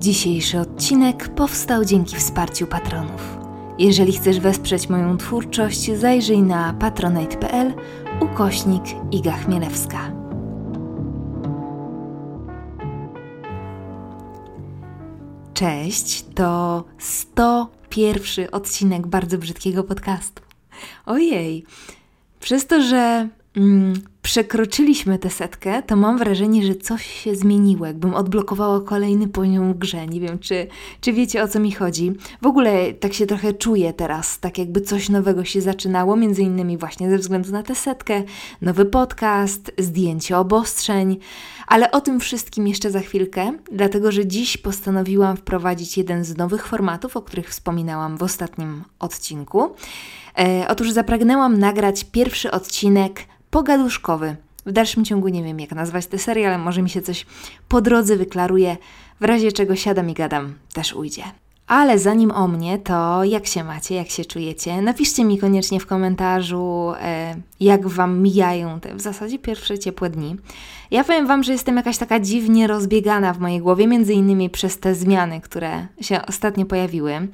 Dzisiejszy 0.00 0.58
odcinek 0.60 1.28
powstał 1.34 1.84
dzięki 1.84 2.16
wsparciu 2.16 2.66
patronów. 2.66 3.38
Jeżeli 3.78 4.12
chcesz 4.12 4.40
wesprzeć 4.40 4.88
moją 4.88 5.16
twórczość, 5.16 5.90
zajrzyj 5.96 6.42
na 6.42 6.74
patronite.pl 6.74 7.74
ukośnik 8.20 8.82
Iga 9.12 9.32
Chmielewska. 9.32 10.12
Cześć, 15.54 16.24
to 16.34 16.84
101 16.98 18.48
odcinek 18.52 19.06
bardzo 19.06 19.38
brzydkiego 19.38 19.84
podcastu. 19.84 20.42
Ojej, 21.06 21.64
przez 22.40 22.66
to, 22.66 22.82
że 22.82 23.28
mm, 23.56 23.94
przekroczyliśmy 24.22 25.18
tę 25.18 25.30
setkę, 25.30 25.82
to 25.82 25.96
mam 25.96 26.18
wrażenie, 26.18 26.66
że 26.66 26.74
coś 26.74 27.06
się 27.06 27.36
zmieniło, 27.36 27.86
jakbym 27.86 28.14
odblokowała 28.14 28.80
kolejny 28.80 29.28
poziom 29.28 29.74
grze. 29.74 30.06
Nie 30.06 30.20
wiem, 30.20 30.38
czy, 30.38 30.66
czy 31.00 31.12
wiecie 31.12 31.42
o 31.42 31.48
co 31.48 31.60
mi 31.60 31.72
chodzi. 31.72 32.12
W 32.42 32.46
ogóle 32.46 32.94
tak 32.94 33.12
się 33.12 33.26
trochę 33.26 33.52
czuję 33.52 33.92
teraz, 33.92 34.40
tak 34.40 34.58
jakby 34.58 34.80
coś 34.80 35.08
nowego 35.08 35.44
się 35.44 35.60
zaczynało, 35.60 36.16
między 36.16 36.42
innymi 36.42 36.78
właśnie 36.78 37.10
ze 37.10 37.18
względu 37.18 37.52
na 37.52 37.62
tę 37.62 37.74
setkę, 37.74 38.22
nowy 38.62 38.84
podcast, 38.84 39.72
zdjęcie 39.78 40.38
obostrzeń, 40.38 41.18
ale 41.66 41.90
o 41.90 42.00
tym 42.00 42.20
wszystkim 42.20 42.68
jeszcze 42.68 42.90
za 42.90 43.00
chwilkę, 43.00 43.52
dlatego 43.72 44.12
że 44.12 44.26
dziś 44.26 44.56
postanowiłam 44.56 45.36
wprowadzić 45.36 45.98
jeden 45.98 46.24
z 46.24 46.36
nowych 46.36 46.66
formatów, 46.66 47.16
o 47.16 47.22
których 47.22 47.48
wspominałam 47.48 48.16
w 48.16 48.22
ostatnim 48.22 48.84
odcinku. 48.98 49.70
E, 50.38 50.66
otóż 50.68 50.90
zapragnęłam 50.90 51.58
nagrać 51.58 52.04
pierwszy 52.04 52.50
odcinek 52.50 53.20
pogaduszkowy. 53.50 54.36
W 54.66 54.72
dalszym 54.72 55.04
ciągu 55.04 55.28
nie 55.28 55.42
wiem, 55.42 55.60
jak 55.60 55.72
nazwać 55.72 56.06
tę 56.06 56.18
serię, 56.18 56.48
ale 56.48 56.58
może 56.58 56.82
mi 56.82 56.90
się 56.90 57.02
coś 57.02 57.26
po 57.68 57.80
drodze 57.80 58.16
wyklaruje, 58.16 58.76
w 59.20 59.24
razie 59.24 59.52
czego 59.52 59.76
siadam 59.76 60.10
i 60.10 60.14
gadam, 60.14 60.54
też 60.72 60.92
ujdzie. 60.92 61.22
Ale 61.66 61.98
zanim 61.98 62.30
o 62.30 62.48
mnie, 62.48 62.78
to 62.78 63.24
jak 63.24 63.46
się 63.46 63.64
macie, 63.64 63.94
jak 63.94 64.08
się 64.08 64.24
czujecie? 64.24 64.82
Napiszcie 64.82 65.24
mi 65.24 65.38
koniecznie 65.38 65.80
w 65.80 65.86
komentarzu, 65.86 66.92
e, 67.00 67.34
jak 67.60 67.88
Wam 67.88 68.20
mijają 68.20 68.80
te 68.80 68.94
w 68.94 69.00
zasadzie 69.00 69.38
pierwsze 69.38 69.78
ciepłe 69.78 70.10
dni. 70.10 70.36
Ja 70.90 71.04
powiem 71.04 71.26
Wam, 71.26 71.42
że 71.42 71.52
jestem 71.52 71.76
jakaś 71.76 71.98
taka 71.98 72.20
dziwnie 72.20 72.66
rozbiegana 72.66 73.32
w 73.32 73.38
mojej 73.38 73.60
głowie, 73.60 73.86
między 73.86 74.12
innymi 74.12 74.50
przez 74.50 74.78
te 74.78 74.94
zmiany, 74.94 75.40
które 75.40 75.86
się 76.00 76.26
ostatnio 76.26 76.66
pojawiły. 76.66 77.28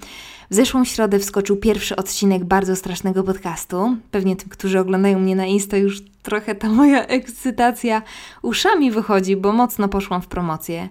W 0.51 0.55
zeszłą 0.55 0.85
środę 0.85 1.19
wskoczył 1.19 1.57
pierwszy 1.57 1.97
odcinek 1.97 2.45
bardzo 2.45 2.77
strasznego 2.77 3.25
podcastu. 3.25 3.97
Pewnie 4.11 4.37
tym, 4.37 4.49
którzy 4.49 4.81
oglądają 4.81 5.19
mnie 5.19 5.37
na 5.37 5.47
Insta, 5.47 5.77
już 5.77 6.03
trochę 6.23 6.55
ta 6.55 6.69
moja 6.69 7.07
ekscytacja 7.07 8.03
uszami 8.43 8.91
wychodzi, 8.91 9.37
bo 9.37 9.53
mocno 9.53 9.89
poszłam 9.89 10.23
w 10.23 10.27
promocję. 10.27 10.89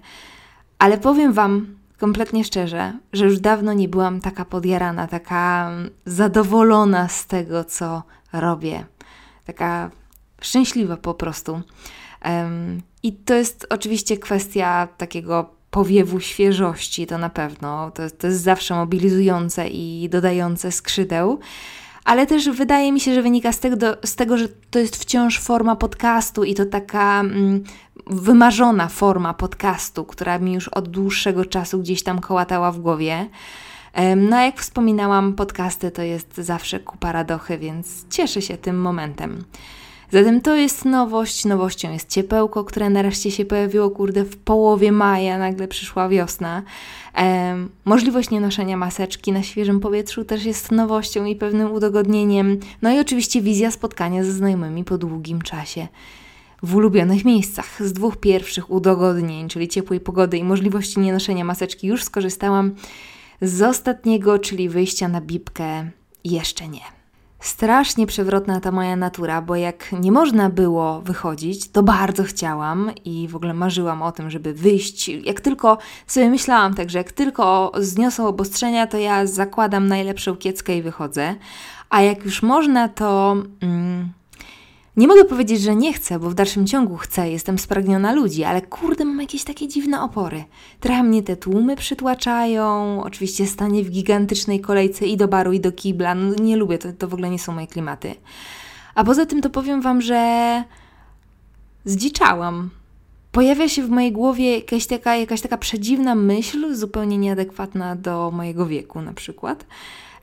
Ale 0.80 0.97
powiem 0.97 1.34
Wam 1.34 1.75
kompletnie 1.97 2.44
szczerze, 2.44 2.94
że 3.14 3.25
już 3.25 3.39
dawno 3.39 3.73
nie 3.73 3.89
byłam 3.89 4.22
taka 4.22 4.45
podjarana, 4.45 5.08
taka 5.08 5.72
zadowolona 6.06 7.08
z 7.08 7.28
tego, 7.28 7.64
co 7.64 8.03
robię. 8.34 8.86
Taka 9.45 9.92
szczęśliwa 10.42 10.97
po 10.97 11.14
prostu. 11.14 11.62
Um, 12.25 12.81
I 13.03 13.14
to 13.14 13.34
jest 13.34 13.67
oczywiście 13.69 14.17
kwestia 14.17 14.88
takiego 14.97 15.55
powiewu 15.76 16.20
świeżości, 16.20 17.08
to 17.08 17.18
na 17.18 17.30
pewno. 17.30 17.92
To, 17.92 18.04
to 18.18 18.28
jest 18.28 18.42
zawsze 18.42 18.76
mobilizujące 18.76 19.68
i 19.68 20.09
dodające 20.09 20.72
skrzydeł. 20.72 21.40
Ale 22.06 22.28
też 22.28 22.50
wydaje 22.50 22.92
mi 22.92 23.00
się, 23.00 23.14
że 23.14 23.22
wynika 23.22 23.52
z 23.52 23.59
tego, 23.59 23.78
z 24.06 24.16
tego 24.16 24.38
że 24.38 24.48
to 24.72 24.80
jest 24.80 24.96
wciąż 24.96 25.40
forma 25.40 25.76
podcastu 25.76 26.44
i 26.44 26.53
to 26.53 26.66
taka 26.66 27.20
mm, 27.20 27.64
wymarzona 28.08 28.88
forma 28.88 29.34
podcastu, 29.34 30.06
która 30.06 30.40
mi 30.40 30.53
już 30.53 30.68
od 30.68 30.90
dłuższego 30.90 31.46
czasu 31.46 31.80
gdzieś 31.80 32.03
tam 32.03 32.20
kołatała 32.20 32.72
w 32.72 32.80
głowie. 32.80 33.30
No 34.18 34.36
a 34.36 34.44
jak 34.44 34.59
wspominałam, 34.59 35.34
podcasty 35.34 35.92
to 35.92 36.02
jest 36.02 36.38
zawsze 36.38 36.80
kupa 36.80 37.12
radochy, 37.12 37.57
więc 37.57 38.06
cieszę 38.09 38.42
się 38.42 38.57
tym 38.57 38.81
momentem. 38.81 39.44
Zatem 40.16 40.42
to 40.42 40.56
jest 40.56 40.86
nowość. 40.86 41.46
Nowością 41.46 41.92
jest 41.92 42.09
ciepełko, 42.09 42.64
które 42.64 42.90
nareszcie 42.90 43.31
się 43.31 43.46
pojawiło, 43.46 43.90
kurde, 43.90 44.24
w 44.24 44.38
połowie 44.38 44.92
maja, 44.92 45.38
nagle 45.38 45.68
przyszła 45.68 46.09
wiosna. 46.09 46.64
Ehm, 47.14 47.70
możliwość 47.86 48.30
nienoszenia 48.30 48.78
maseczki 48.78 49.31
na 49.31 49.44
świeżym 49.44 49.80
powietrzu 49.80 50.25
też 50.25 50.46
jest 50.46 50.72
nowością 50.72 51.25
i 51.25 51.36
pewnym 51.36 51.72
udogodnieniem. 51.72 52.59
No 52.81 52.92
i 52.92 53.00
oczywiście 53.00 53.42
wizja 53.42 53.72
spotkania 53.72 54.24
ze 54.24 54.31
znajomymi 54.31 54.84
po 54.84 54.98
długim 54.98 55.42
czasie 55.42 55.88
w 56.64 56.75
ulubionych 56.75 57.25
miejscach. 57.25 57.66
Z 57.80 57.94
dwóch 57.94 58.18
pierwszych 58.18 58.72
udogodnień, 58.72 59.50
czyli 59.50 59.68
ciepłej 59.68 60.00
pogody 60.00 60.38
i 60.38 60.44
możliwości 60.44 61.00
nienoszenia 61.00 61.46
maseczki, 61.46 61.88
już 61.88 62.04
skorzystałam. 62.04 62.75
Z 63.42 63.62
ostatniego, 63.62 64.40
czyli 64.40 64.70
wyjścia 64.70 65.08
na 65.08 65.22
bibkę, 65.22 65.90
jeszcze 66.24 66.68
nie. 66.68 66.94
Strasznie 67.45 68.07
przewrotna 68.07 68.59
ta 68.59 68.72
moja 68.72 68.95
natura, 68.95 69.41
bo 69.41 69.56
jak 69.56 69.91
nie 69.91 70.11
można 70.11 70.50
było 70.50 71.01
wychodzić, 71.01 71.72
to 71.72 71.83
bardzo 71.83 72.23
chciałam 72.23 72.91
i 73.06 73.28
w 73.28 73.35
ogóle 73.35 73.53
marzyłam 73.53 74.01
o 74.01 74.11
tym, 74.11 74.29
żeby 74.29 74.53
wyjść. 74.53 75.07
Jak 75.07 75.41
tylko 75.41 75.78
sobie 76.07 76.29
myślałam, 76.29 76.73
także 76.73 76.97
jak 76.97 77.11
tylko 77.11 77.72
zniosą 77.79 78.28
obostrzenia, 78.28 78.88
to 78.88 78.97
ja 78.97 79.25
zakładam 79.25 79.88
najlepszą 79.88 80.35
kieckę 80.35 80.78
i 80.78 80.81
wychodzę. 80.81 81.35
A 81.89 82.01
jak 82.01 82.25
już 82.25 82.44
można, 82.44 82.89
to. 82.89 83.35
Mm, 83.62 84.09
nie 84.97 85.07
mogę 85.07 85.25
powiedzieć, 85.25 85.61
że 85.61 85.75
nie 85.75 85.94
chcę, 85.94 86.19
bo 86.19 86.29
w 86.29 86.33
dalszym 86.33 86.67
ciągu 86.67 86.97
chcę, 86.97 87.29
jestem 87.29 87.59
spragniona 87.59 88.13
ludzi, 88.13 88.44
ale 88.44 88.61
kurde, 88.61 89.06
mam 89.06 89.22
jakieś 89.22 89.44
takie 89.44 89.67
dziwne 89.67 90.01
opory. 90.01 90.44
Trochę 90.79 91.03
mnie 91.03 91.23
te 91.23 91.35
tłumy 91.35 91.75
przytłaczają, 91.75 93.03
oczywiście 93.03 93.47
stanie 93.47 93.83
w 93.83 93.89
gigantycznej 93.89 94.61
kolejce 94.61 95.06
i 95.06 95.17
do 95.17 95.28
baru, 95.28 95.53
i 95.53 95.59
do 95.59 95.72
kibla. 95.72 96.16
No, 96.16 96.35
nie 96.35 96.57
lubię, 96.57 96.78
to, 96.78 96.94
to 96.94 97.07
w 97.07 97.13
ogóle 97.13 97.29
nie 97.29 97.39
są 97.39 97.53
moje 97.53 97.67
klimaty. 97.67 98.16
A 98.95 99.03
poza 99.03 99.25
tym 99.25 99.41
to 99.41 99.50
powiem 99.50 99.81
Wam, 99.81 100.01
że 100.01 100.63
zdziczałam. 101.85 102.69
Pojawia 103.31 103.69
się 103.69 103.83
w 103.83 103.89
mojej 103.89 104.12
głowie 104.12 104.56
jakaś 104.56 104.85
taka, 104.88 105.16
jakaś 105.16 105.41
taka 105.41 105.57
przedziwna 105.57 106.16
myśl, 106.16 106.75
zupełnie 106.75 107.17
nieadekwatna 107.17 107.95
do 107.95 108.31
mojego 108.31 108.66
wieku 108.66 109.01
na 109.01 109.13
przykład, 109.13 109.66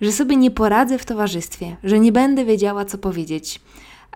że 0.00 0.12
sobie 0.12 0.36
nie 0.36 0.50
poradzę 0.50 0.98
w 0.98 1.04
towarzystwie, 1.04 1.76
że 1.84 2.00
nie 2.00 2.12
będę 2.12 2.44
wiedziała, 2.44 2.84
co 2.84 2.98
powiedzieć 2.98 3.60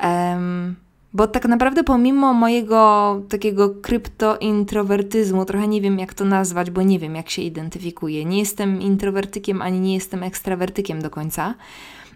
Um, 0.03 0.77
bo 1.13 1.27
tak 1.27 1.45
naprawdę 1.45 1.85
pomimo 1.85 2.35
mojego 2.35 3.21
takiego 3.29 3.71
kryptointrowertyzmu, 3.71 5.45
trochę 5.45 5.69
nie 5.69 5.81
wiem 5.81 5.99
jak 5.99 6.15
to 6.15 6.25
nazwać, 6.25 6.71
bo 6.71 6.83
nie 6.83 6.99
wiem 6.99 7.15
jak 7.15 7.31
się 7.31 7.43
identyfikuję. 7.43 8.25
Nie 8.25 8.39
jestem 8.39 8.83
introwertykiem 8.83 9.63
ani 9.63 9.81
nie 9.81 9.95
jestem 9.95 10.23
ekstrawertykiem 10.23 11.03
do 11.03 11.11
końca, 11.11 11.55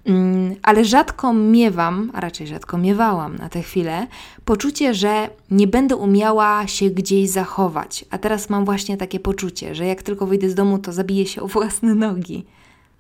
um, 0.07 0.55
ale 0.63 0.85
rzadko 0.85 1.33
miewam, 1.33 2.11
a 2.15 2.21
raczej 2.21 2.47
rzadko 2.47 2.79
miewałam 2.79 3.37
na 3.37 3.49
tę 3.49 3.63
chwilę, 3.63 4.07
poczucie, 4.45 4.95
że 4.95 5.31
nie 5.51 5.67
będę 5.67 5.97
umiała 5.97 6.67
się 6.67 6.91
gdzieś 6.91 7.31
zachować. 7.31 8.05
A 8.11 8.19
teraz 8.19 8.51
mam 8.51 8.65
właśnie 8.65 8.97
takie 8.97 9.21
poczucie, 9.21 9.75
że 9.75 9.87
jak 9.87 10.03
tylko 10.03 10.27
wyjdę 10.27 10.49
z 10.51 10.55
domu, 10.55 10.79
to 10.79 10.93
zabiję 10.93 11.27
się 11.27 11.43
o 11.43 11.47
własne 11.47 11.95
nogi. 11.95 12.45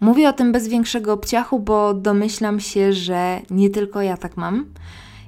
Mówię 0.00 0.28
o 0.28 0.32
tym 0.32 0.52
bez 0.52 0.68
większego 0.68 1.12
obciachu, 1.12 1.60
bo 1.60 1.94
domyślam 1.94 2.60
się, 2.60 2.92
że 2.92 3.40
nie 3.50 3.70
tylko 3.70 4.02
ja 4.02 4.16
tak 4.16 4.36
mam. 4.36 4.66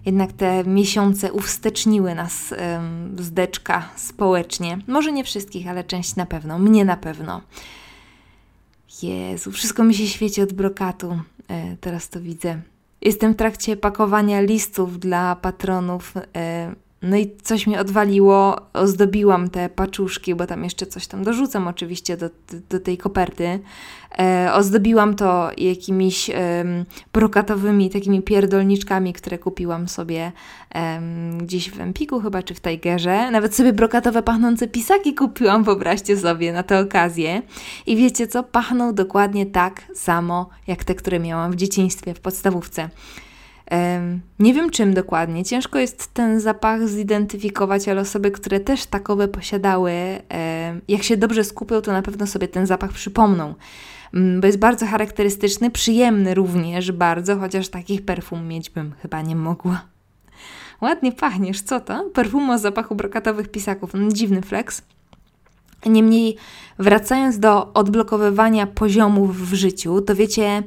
Jednak 0.07 0.33
te 0.33 0.65
miesiące 0.65 1.33
uwsteczniły 1.33 2.15
nas 2.15 2.53
ym, 2.53 3.17
zdeczka 3.19 3.89
społecznie. 3.97 4.79
Może 4.87 5.13
nie 5.13 5.25
wszystkich, 5.25 5.69
ale 5.69 5.85
część 5.85 6.17
na 6.17 6.27
pewno. 6.27 6.59
Mnie 6.59 6.85
na 6.85 6.97
pewno. 6.97 7.41
Jezu, 9.03 9.53
wszystko 9.53 9.85
mi 9.85 9.95
się 9.95 10.07
świeci 10.07 10.43
od 10.43 10.53
brokatu. 10.53 11.19
E, 11.49 11.77
teraz 11.77 12.09
to 12.09 12.21
widzę. 12.21 12.61
Jestem 13.01 13.33
w 13.33 13.37
trakcie 13.37 13.77
pakowania 13.77 14.41
listów 14.41 14.99
dla 14.99 15.37
patronów. 15.37 16.15
E, 16.37 16.75
no 17.03 17.17
i 17.17 17.31
coś 17.43 17.67
mi 17.67 17.79
odwaliło, 17.79 18.57
ozdobiłam 18.73 19.51
te 19.51 19.69
paczuszki, 19.69 20.35
bo 20.35 20.47
tam 20.47 20.65
jeszcze 20.65 20.87
coś 20.87 21.07
tam 21.07 21.25
dorzucam 21.25 21.69
oczywiście 21.69 22.17
do, 22.17 22.31
do 22.71 22.81
tej 22.81 22.99
koperty. 22.99 23.61
E, 24.19 24.51
ozdobiłam 24.55 25.15
to 25.15 25.51
jakimiś 25.59 26.31
brokatowymi 27.13 27.91
takimi 27.91 28.23
pierdolniczkami, 28.23 29.13
które 29.13 29.39
kupiłam 29.39 29.89
sobie 29.89 30.33
gdzieś 31.39 31.71
w 31.71 31.81
Empiku 31.81 32.21
chyba, 32.21 32.43
czy 32.43 32.55
w 32.55 32.61
Tigerze. 32.61 33.31
Nawet 33.31 33.55
sobie 33.55 33.73
brokatowe 33.73 34.23
pachnące 34.23 34.69
pisaki 34.69 35.15
kupiłam, 35.15 35.65
wyobraźcie 35.65 36.17
sobie, 36.17 36.53
na 36.53 36.63
tę 36.63 36.81
okazję. 36.81 37.43
I 37.87 37.97
wiecie 37.97 38.27
co? 38.27 38.43
Pachną 38.43 38.95
dokładnie 38.95 39.47
tak 39.47 39.83
samo, 39.95 40.49
jak 40.67 40.85
te, 40.85 40.95
które 40.95 41.21
miałam 41.21 41.53
w 41.53 41.57
dzieciństwie, 41.57 42.15
w 42.15 42.21
podstawówce. 42.21 42.91
Nie 44.39 44.55
wiem 44.55 44.71
czym 44.71 44.95
dokładnie, 44.95 45.45
ciężko 45.45 45.79
jest 45.79 46.15
ten 46.15 46.41
zapach 46.41 46.89
zidentyfikować, 46.89 47.89
ale 47.89 48.01
osoby, 48.01 48.31
które 48.31 48.61
też 48.61 48.87
takowe 48.87 49.29
posiadały, 49.29 49.93
jak 50.89 51.03
się 51.03 51.17
dobrze 51.17 51.45
skupią, 51.45 51.81
to 51.81 51.93
na 51.93 52.03
pewno 52.03 52.27
sobie 52.27 52.49
ten 52.49 52.67
zapach 52.67 52.93
przypomną. 52.93 53.55
Mm, 54.15 54.41
bo 54.41 54.47
jest 54.47 54.59
bardzo 54.59 54.87
charakterystyczny, 54.87 55.71
przyjemny 55.71 56.35
również 56.35 56.93
bardzo, 56.93 57.39
chociaż 57.39 57.69
takich 57.69 58.05
perfum 58.05 58.49
mieć 58.49 58.71
bym 58.71 58.95
chyba 59.03 59.23
nie 59.23 59.37
mogła. 59.37 59.83
Ładnie 60.81 61.13
pachniesz, 61.13 61.61
co 61.61 61.81
to? 61.81 62.11
Perfum 62.15 62.51
o 62.51 62.59
zapachu 62.59 62.95
brokatowych 62.95 63.49
pisaków. 63.49 63.91
No, 63.95 64.09
dziwny 64.09 64.43
flex. 64.43 64.83
Niemniej, 65.87 66.37
wracając 66.79 67.39
do 67.39 67.73
odblokowywania 67.73 68.67
poziomów 68.67 69.51
w 69.51 69.55
życiu, 69.55 70.01
to 70.01 70.15
wiecie, 70.15 70.63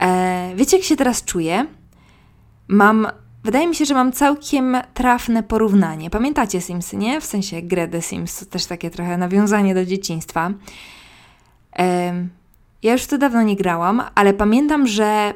e, 0.00 0.52
wiecie 0.56 0.76
jak 0.76 0.86
się 0.86 0.96
teraz 0.96 1.24
czuję? 1.24 1.66
Mam, 2.72 3.06
wydaje 3.44 3.66
mi 3.66 3.74
się, 3.74 3.84
że 3.84 3.94
mam 3.94 4.12
całkiem 4.12 4.76
trafne 4.94 5.42
porównanie. 5.42 6.10
Pamiętacie 6.10 6.60
Simsy, 6.60 6.96
nie? 6.96 7.20
W 7.20 7.24
sensie 7.24 7.62
grę 7.62 7.88
The 7.88 8.02
Sims, 8.02 8.38
to 8.38 8.46
też 8.46 8.66
takie 8.66 8.90
trochę 8.90 9.16
nawiązanie 9.16 9.74
do 9.74 9.84
dzieciństwa. 9.84 10.50
Ja 12.82 12.92
już 12.92 13.06
to 13.06 13.18
dawno 13.18 13.42
nie 13.42 13.56
grałam, 13.56 14.02
ale 14.14 14.34
pamiętam, 14.34 14.86
że 14.86 15.34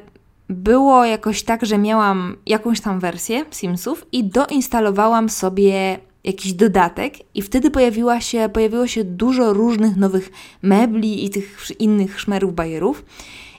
było 0.48 1.04
jakoś 1.04 1.42
tak, 1.42 1.66
że 1.66 1.78
miałam 1.78 2.36
jakąś 2.46 2.80
tam 2.80 3.00
wersję 3.00 3.44
Simsów 3.50 4.06
i 4.12 4.24
doinstalowałam 4.24 5.28
sobie 5.28 5.98
jakiś 6.24 6.52
dodatek 6.52 7.14
i 7.34 7.42
wtedy 7.42 7.70
pojawiła 7.70 8.20
się, 8.20 8.48
pojawiło 8.52 8.86
się 8.86 9.04
dużo 9.04 9.52
różnych 9.52 9.96
nowych 9.96 10.30
mebli 10.62 11.24
i 11.24 11.30
tych 11.30 11.58
innych 11.78 12.20
szmerów 12.20 12.54
bajerów. 12.54 13.04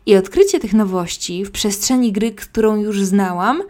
I 0.05 0.15
odkrycie 0.15 0.59
tych 0.59 0.73
nowości 0.73 1.45
w 1.45 1.51
przestrzeni 1.51 2.11
gry, 2.11 2.31
którą 2.31 2.75
już 2.75 3.01
znałam, 3.01 3.61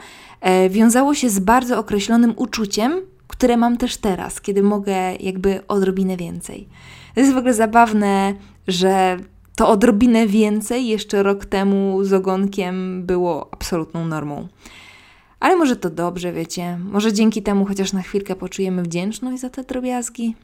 e, 0.42 0.70
wiązało 0.70 1.16
się 1.16 1.30
z 1.30 1.40
bardzo 1.40 1.80
określonym 1.80 2.34
uczuciem, 2.36 3.02
które 3.28 3.58
mam 3.58 3.78
też 3.78 3.98
teraz, 3.98 4.42
kiedy 4.42 4.64
mogę 4.64 5.16
jakby 5.16 5.68
odrobinę 5.68 6.18
więcej. 6.18 6.68
To 7.14 7.20
jest 7.20 7.34
w 7.34 7.38
ogóle 7.38 7.54
zabawne, 7.54 8.34
że 8.68 9.18
to 9.56 9.70
odrobinę 9.70 10.28
więcej 10.28 10.88
jeszcze 10.88 11.24
rok 11.24 11.46
temu 11.46 12.04
z 12.04 12.14
ogonkiem 12.14 13.06
było 13.06 13.50
absolutną 13.54 14.06
normą. 14.06 14.48
Ale 15.40 15.56
może 15.56 15.76
to 15.76 15.90
dobrze, 15.90 16.34
wiecie. 16.34 16.80
Może 16.92 17.14
dzięki 17.14 17.44
temu 17.44 17.66
chociaż 17.66 17.94
na 17.94 18.02
chwilkę 18.02 18.36
poczujemy 18.36 18.84
wdzięczność 18.84 19.42
za 19.42 19.50
te 19.50 19.64
drobiazgi. 19.64 20.36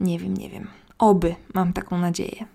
Nie 0.00 0.18
wiem, 0.18 0.36
nie 0.36 0.48
wiem. 0.48 0.66
Oby, 0.98 1.34
mam 1.54 1.72
taką 1.72 1.98
nadzieję. 1.98 2.46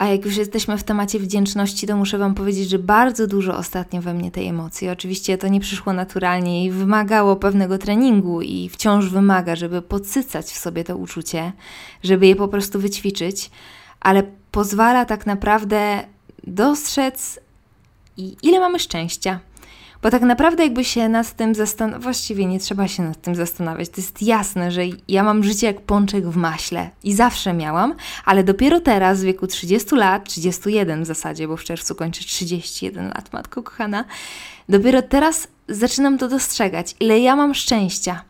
A 0.00 0.06
jak 0.06 0.24
już 0.24 0.36
jesteśmy 0.36 0.78
w 0.78 0.84
temacie 0.84 1.18
wdzięczności, 1.18 1.86
to 1.86 1.96
muszę 1.96 2.18
Wam 2.18 2.34
powiedzieć, 2.34 2.68
że 2.68 2.78
bardzo 2.78 3.26
dużo 3.26 3.56
ostatnio 3.56 4.02
we 4.02 4.14
mnie 4.14 4.30
tej 4.30 4.46
emocji. 4.46 4.88
Oczywiście 4.88 5.38
to 5.38 5.48
nie 5.48 5.60
przyszło 5.60 5.92
naturalnie 5.92 6.64
i 6.64 6.70
wymagało 6.70 7.36
pewnego 7.36 7.78
treningu 7.78 8.42
i 8.42 8.68
wciąż 8.68 9.08
wymaga, 9.08 9.56
żeby 9.56 9.82
podsycać 9.82 10.46
w 10.46 10.58
sobie 10.58 10.84
to 10.84 10.96
uczucie, 10.96 11.52
żeby 12.02 12.26
je 12.26 12.36
po 12.36 12.48
prostu 12.48 12.80
wyćwiczyć, 12.80 13.50
ale 14.00 14.22
pozwala 14.50 15.04
tak 15.04 15.26
naprawdę 15.26 16.04
dostrzec, 16.46 17.40
ile 18.42 18.60
mamy 18.60 18.78
szczęścia 18.78 19.40
bo 20.02 20.10
tak 20.10 20.22
naprawdę 20.22 20.62
jakby 20.62 20.84
się 20.84 21.08
nad 21.08 21.32
tym 21.32 21.54
zastanawiać, 21.54 22.02
właściwie 22.02 22.46
nie 22.46 22.60
trzeba 22.60 22.88
się 22.88 23.02
nad 23.02 23.20
tym 23.20 23.34
zastanawiać. 23.34 23.88
To 23.88 24.00
jest 24.00 24.22
jasne, 24.22 24.70
że 24.70 24.82
ja 25.08 25.22
mam 25.22 25.44
życie 25.44 25.66
jak 25.66 25.80
pączek 25.80 26.26
w 26.26 26.36
maśle 26.36 26.90
i 27.04 27.14
zawsze 27.14 27.52
miałam, 27.52 27.94
ale 28.24 28.44
dopiero 28.44 28.80
teraz 28.80 29.20
w 29.20 29.24
wieku 29.24 29.46
30 29.46 29.96
lat, 29.96 30.24
31 30.24 31.02
w 31.02 31.06
zasadzie, 31.06 31.48
bo 31.48 31.56
w 31.56 31.64
czerwcu 31.64 31.94
kończę 31.94 32.20
31 32.20 33.08
lat, 33.08 33.32
matko 33.32 33.62
kochana, 33.62 34.04
dopiero 34.68 35.02
teraz 35.02 35.48
zaczynam 35.68 36.18
to 36.18 36.28
dostrzegać, 36.28 36.96
ile 37.00 37.20
ja 37.20 37.36
mam 37.36 37.54
szczęścia. 37.54 38.24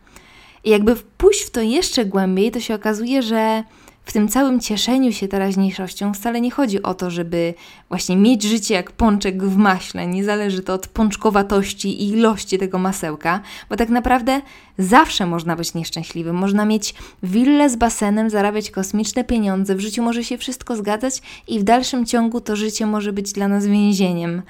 I 0.63 0.69
jakby 0.69 0.95
pójść 0.95 1.41
w 1.41 1.49
to 1.49 1.61
jeszcze 1.61 2.05
głębiej, 2.05 2.51
to 2.51 2.59
się 2.59 2.75
okazuje, 2.75 3.21
że 3.21 3.63
w 4.05 4.13
tym 4.13 4.27
całym 4.27 4.59
cieszeniu 4.59 5.11
się 5.11 5.27
teraźniejszością 5.27 6.13
wcale 6.13 6.41
nie 6.41 6.51
chodzi 6.51 6.83
o 6.83 6.93
to, 6.93 7.09
żeby 7.11 7.53
właśnie 7.89 8.17
mieć 8.17 8.43
życie 8.43 8.73
jak 8.73 8.91
pączek 8.91 9.43
w 9.43 9.57
maśle. 9.57 10.07
Nie 10.07 10.23
zależy 10.23 10.61
to 10.61 10.73
od 10.73 10.87
pączkowatości 10.87 12.03
i 12.03 12.09
ilości 12.09 12.57
tego 12.57 12.79
masełka, 12.79 13.41
bo 13.69 13.75
tak 13.75 13.89
naprawdę 13.89 14.41
zawsze 14.83 15.25
można 15.25 15.55
być 15.55 15.73
nieszczęśliwym. 15.73 16.35
Można 16.35 16.65
mieć 16.65 16.93
willę 17.23 17.69
z 17.69 17.75
basenem, 17.75 18.29
zarabiać 18.29 18.71
kosmiczne 18.71 19.23
pieniądze, 19.23 19.75
w 19.75 19.79
życiu 19.79 20.03
może 20.03 20.23
się 20.23 20.37
wszystko 20.37 20.75
zgadzać 20.75 21.21
i 21.47 21.59
w 21.59 21.63
dalszym 21.63 22.05
ciągu 22.05 22.41
to 22.41 22.55
życie 22.55 22.85
może 22.85 23.13
być 23.13 23.33
dla 23.33 23.47
nas 23.47 23.67
więzieniem. 23.67 24.41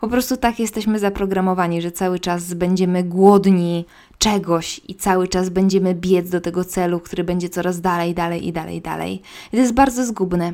Po 0.00 0.08
prostu 0.08 0.36
tak 0.36 0.58
jesteśmy 0.58 0.98
zaprogramowani, 0.98 1.82
że 1.82 1.92
cały 1.92 2.18
czas 2.18 2.54
będziemy 2.54 3.04
głodni 3.04 3.84
czegoś 4.18 4.80
i 4.88 4.94
cały 4.94 5.28
czas 5.28 5.48
będziemy 5.48 5.94
biec 5.94 6.30
do 6.30 6.40
tego 6.40 6.64
celu, 6.64 7.00
który 7.00 7.24
będzie 7.24 7.48
coraz 7.48 7.80
dalej, 7.80 8.14
dalej 8.14 8.46
i 8.46 8.52
dalej, 8.52 8.80
dalej. 8.80 9.22
I 9.52 9.56
to 9.56 9.56
jest 9.56 9.74
bardzo 9.74 10.06
zgubne. 10.06 10.52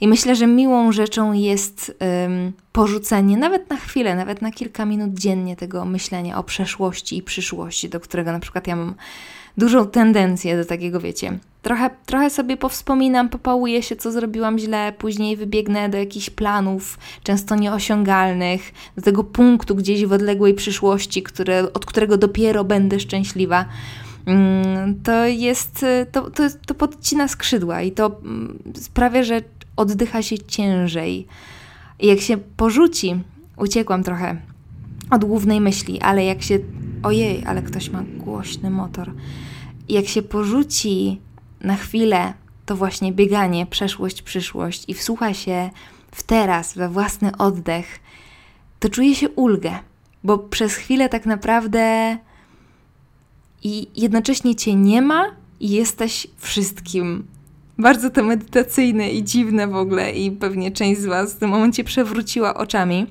I 0.00 0.08
myślę, 0.08 0.36
że 0.36 0.46
miłą 0.46 0.92
rzeczą 0.92 1.32
jest 1.32 1.96
um, 2.00 2.52
porzucenie, 2.72 3.36
nawet 3.36 3.70
na 3.70 3.76
chwilę, 3.76 4.14
nawet 4.14 4.42
na 4.42 4.50
kilka 4.50 4.84
minut 4.84 5.14
dziennie 5.14 5.56
tego 5.56 5.84
myślenia 5.84 6.38
o 6.38 6.44
przeszłości 6.44 7.16
i 7.16 7.22
przyszłości, 7.22 7.88
do 7.88 8.00
którego 8.00 8.32
na 8.32 8.40
przykład 8.40 8.66
ja 8.66 8.76
mam 8.76 8.94
dużą 9.56 9.86
tendencję 9.86 10.56
do 10.56 10.64
takiego, 10.64 11.00
wiecie. 11.00 11.38
Trochę, 11.62 11.90
trochę 12.06 12.30
sobie 12.30 12.56
powspominam, 12.56 13.28
popałuję 13.28 13.82
się, 13.82 13.96
co 13.96 14.12
zrobiłam 14.12 14.58
źle, 14.58 14.92
później 14.98 15.36
wybiegnę 15.36 15.88
do 15.88 15.98
jakichś 15.98 16.30
planów, 16.30 16.98
często 17.22 17.56
nieosiągalnych, 17.56 18.72
do 18.96 19.02
tego 19.02 19.24
punktu 19.24 19.74
gdzieś 19.74 20.06
w 20.06 20.12
odległej 20.12 20.54
przyszłości, 20.54 21.22
które, 21.22 21.72
od 21.72 21.86
którego 21.86 22.16
dopiero 22.16 22.64
będę 22.64 23.00
szczęśliwa. 23.00 23.64
Mm, 24.26 25.00
to 25.02 25.26
jest, 25.26 25.84
to, 26.12 26.30
to, 26.30 26.42
to 26.66 26.74
podcina 26.74 27.28
skrzydła 27.28 27.82
i 27.82 27.92
to 27.92 28.06
mm, 28.06 28.58
sprawia, 28.74 29.22
że 29.22 29.40
oddycha 29.78 30.22
się 30.22 30.38
ciężej. 30.38 31.26
I 31.98 32.06
jak 32.06 32.20
się 32.20 32.36
porzuci, 32.36 33.20
uciekłam 33.56 34.02
trochę 34.02 34.36
od 35.10 35.24
głównej 35.24 35.60
myśli, 35.60 36.00
ale 36.00 36.24
jak 36.24 36.42
się. 36.42 36.58
Ojej, 37.02 37.44
ale 37.46 37.62
ktoś 37.62 37.90
ma 37.90 38.02
głośny 38.16 38.70
motor. 38.70 39.12
Jak 39.88 40.08
się 40.08 40.22
porzuci 40.22 41.20
na 41.60 41.76
chwilę 41.76 42.34
to 42.66 42.76
właśnie 42.76 43.12
bieganie, 43.12 43.66
przeszłość, 43.66 44.22
przyszłość 44.22 44.84
i 44.88 44.94
wsłucha 44.94 45.34
się 45.34 45.70
w 46.10 46.22
teraz, 46.22 46.74
we 46.74 46.88
własny 46.88 47.36
oddech, 47.36 48.00
to 48.80 48.88
czuje 48.88 49.14
się 49.14 49.28
ulgę, 49.28 49.78
bo 50.24 50.38
przez 50.38 50.74
chwilę 50.74 51.08
tak 51.08 51.26
naprawdę 51.26 52.18
i 53.62 53.86
jednocześnie 53.96 54.54
cię 54.54 54.74
nie 54.74 55.02
ma 55.02 55.24
i 55.60 55.70
jesteś 55.70 56.26
wszystkim. 56.36 57.26
Bardzo 57.78 58.10
to 58.10 58.22
medytacyjne 58.22 59.10
i 59.10 59.24
dziwne 59.24 59.68
w 59.68 59.76
ogóle 59.76 60.12
i 60.12 60.30
pewnie 60.30 60.70
część 60.70 61.00
z 61.00 61.06
Was 61.06 61.34
w 61.34 61.38
tym 61.38 61.50
momencie 61.50 61.84
przewróciła 61.84 62.54
oczami. 62.54 63.06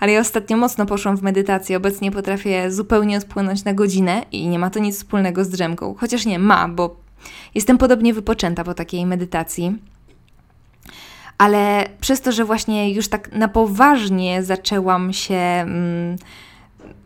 Ale 0.00 0.12
ja 0.12 0.20
ostatnio 0.20 0.56
mocno 0.56 0.86
poszłam 0.86 1.16
w 1.16 1.22
medytację. 1.22 1.76
Obecnie 1.76 2.10
potrafię 2.10 2.70
zupełnie 2.72 3.16
odpłynąć 3.18 3.64
na 3.64 3.74
godzinę 3.74 4.22
i 4.32 4.48
nie 4.48 4.58
ma 4.58 4.70
to 4.70 4.78
nic 4.78 4.96
wspólnego 4.96 5.44
z 5.44 5.48
drzemką. 5.48 5.94
Chociaż 5.98 6.26
nie, 6.26 6.38
ma, 6.38 6.68
bo 6.68 6.96
jestem 7.54 7.78
podobnie 7.78 8.14
wypoczęta 8.14 8.64
po 8.64 8.74
takiej 8.74 9.06
medytacji. 9.06 9.78
Ale 11.38 11.88
przez 12.00 12.20
to, 12.20 12.32
że 12.32 12.44
właśnie 12.44 12.94
już 12.94 13.08
tak 13.08 13.32
na 13.32 13.48
poważnie 13.48 14.42
zaczęłam 14.42 15.12
się. 15.12 15.34
Mm, 15.34 16.16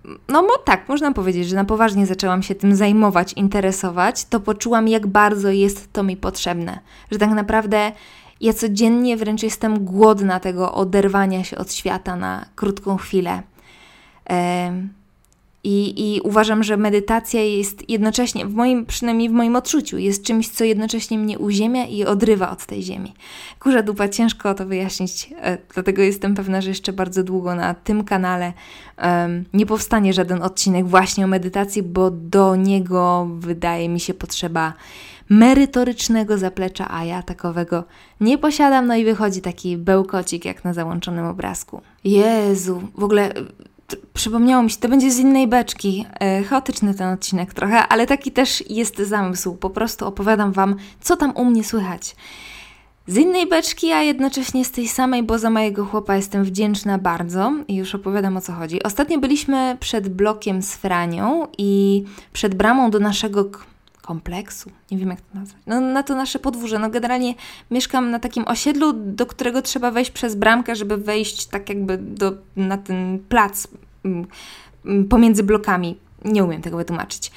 no 0.04 0.42
bo 0.42 0.58
tak, 0.64 0.88
można 0.88 1.12
powiedzieć, 1.12 1.48
że 1.48 1.56
na 1.56 1.64
poważnie 1.64 2.06
zaczęłam 2.06 2.42
się 2.42 2.54
tym 2.54 2.76
zajmować, 2.76 3.32
interesować, 3.32 4.24
to 4.24 4.40
poczułam, 4.40 4.88
jak 4.88 5.06
bardzo 5.06 5.50
jest 5.50 5.92
to 5.92 6.02
mi 6.02 6.16
potrzebne. 6.16 6.80
Że 7.10 7.18
tak 7.18 7.30
naprawdę 7.30 7.92
ja 8.40 8.52
codziennie 8.52 9.16
wręcz 9.16 9.42
jestem 9.42 9.84
głodna 9.84 10.40
tego 10.40 10.74
oderwania 10.74 11.44
się 11.44 11.58
od 11.58 11.72
świata 11.72 12.16
na 12.16 12.46
krótką 12.56 12.96
chwilę. 12.96 13.42
I, 15.64 15.94
I 16.14 16.20
uważam, 16.20 16.64
że 16.64 16.76
medytacja 16.76 17.42
jest 17.42 17.90
jednocześnie, 17.90 18.46
w 18.46 18.54
moim, 18.54 18.86
przynajmniej 18.86 19.28
w 19.28 19.32
moim 19.32 19.56
odczuciu, 19.56 19.98
jest 19.98 20.24
czymś, 20.24 20.48
co 20.48 20.64
jednocześnie 20.64 21.18
mnie 21.18 21.38
uziemia 21.38 21.86
i 21.86 22.04
odrywa 22.04 22.50
od 22.50 22.66
tej 22.66 22.82
ziemi. 22.82 23.14
Kurza 23.58 23.82
dupa, 23.82 24.08
ciężko 24.08 24.54
to 24.54 24.66
wyjaśnić, 24.66 25.30
e, 25.42 25.58
dlatego 25.74 26.02
jestem 26.02 26.34
pewna, 26.34 26.60
że 26.60 26.68
jeszcze 26.68 26.92
bardzo 26.92 27.24
długo 27.24 27.54
na 27.54 27.74
tym 27.74 28.04
kanale 28.04 28.52
um, 29.02 29.44
nie 29.54 29.66
powstanie 29.66 30.12
żaden 30.12 30.42
odcinek 30.42 30.86
właśnie 30.86 31.24
o 31.24 31.28
medytacji, 31.28 31.82
bo 31.82 32.10
do 32.10 32.56
niego 32.56 33.28
wydaje 33.38 33.88
mi 33.88 34.00
się 34.00 34.14
potrzeba 34.14 34.72
merytorycznego 35.30 36.38
zaplecza, 36.38 36.86
a 36.90 37.04
ja 37.04 37.22
takowego 37.22 37.84
nie 38.20 38.38
posiadam, 38.38 38.86
no 38.86 38.96
i 38.96 39.04
wychodzi 39.04 39.40
taki 39.40 39.76
bełkocik 39.76 40.44
jak 40.44 40.64
na 40.64 40.74
załączonym 40.74 41.26
obrazku. 41.26 41.80
Jezu, 42.04 42.82
w 42.94 43.04
ogóle 43.04 43.34
przypomniało 44.14 44.62
mi 44.62 44.70
się, 44.70 44.76
to 44.76 44.88
będzie 44.88 45.10
z 45.10 45.18
innej 45.18 45.48
beczki. 45.48 46.06
E, 46.20 46.42
chaotyczny 46.42 46.94
ten 46.94 47.08
odcinek 47.08 47.54
trochę, 47.54 47.88
ale 47.88 48.06
taki 48.06 48.32
też 48.32 48.70
jest 48.70 48.98
zamysł. 48.98 49.54
Po 49.54 49.70
prostu 49.70 50.06
opowiadam 50.06 50.52
Wam, 50.52 50.76
co 51.00 51.16
tam 51.16 51.36
u 51.36 51.44
mnie 51.44 51.64
słychać. 51.64 52.16
Z 53.06 53.16
innej 53.16 53.48
beczki, 53.48 53.92
a 53.92 54.02
jednocześnie 54.02 54.64
z 54.64 54.70
tej 54.70 54.88
samej, 54.88 55.22
bo 55.22 55.38
za 55.38 55.50
mojego 55.50 55.84
chłopa 55.84 56.16
jestem 56.16 56.44
wdzięczna 56.44 56.98
bardzo 56.98 57.52
i 57.68 57.76
już 57.76 57.94
opowiadam 57.94 58.36
o 58.36 58.40
co 58.40 58.52
chodzi. 58.52 58.82
Ostatnio 58.82 59.18
byliśmy 59.18 59.76
przed 59.80 60.08
blokiem 60.08 60.62
z 60.62 60.74
Franią 60.74 61.46
i 61.58 62.04
przed 62.32 62.54
bramą 62.54 62.90
do 62.90 62.98
naszego 62.98 63.44
kompleksu, 64.00 64.70
nie 64.90 64.98
wiem 64.98 65.08
jak 65.08 65.20
to 65.20 65.38
nazwać, 65.38 65.62
no, 65.66 65.80
na 65.80 66.02
to 66.02 66.14
nasze 66.14 66.38
podwórze. 66.38 66.78
No 66.78 66.90
generalnie 66.90 67.34
mieszkam 67.70 68.10
na 68.10 68.18
takim 68.18 68.44
osiedlu, 68.48 68.92
do 68.92 69.26
którego 69.26 69.62
trzeba 69.62 69.90
wejść 69.90 70.10
przez 70.10 70.34
bramkę, 70.34 70.76
żeby 70.76 70.96
wejść 70.96 71.46
tak 71.46 71.68
jakby 71.68 71.98
do, 71.98 72.32
na 72.56 72.78
ten 72.78 73.18
plac 73.28 73.68
mm, 74.04 74.26
mm, 74.84 75.08
pomiędzy 75.08 75.42
blokami. 75.42 75.96
Nie 76.24 76.44
umiem 76.44 76.62
tego 76.62 76.76
wytłumaczyć. 76.76 77.30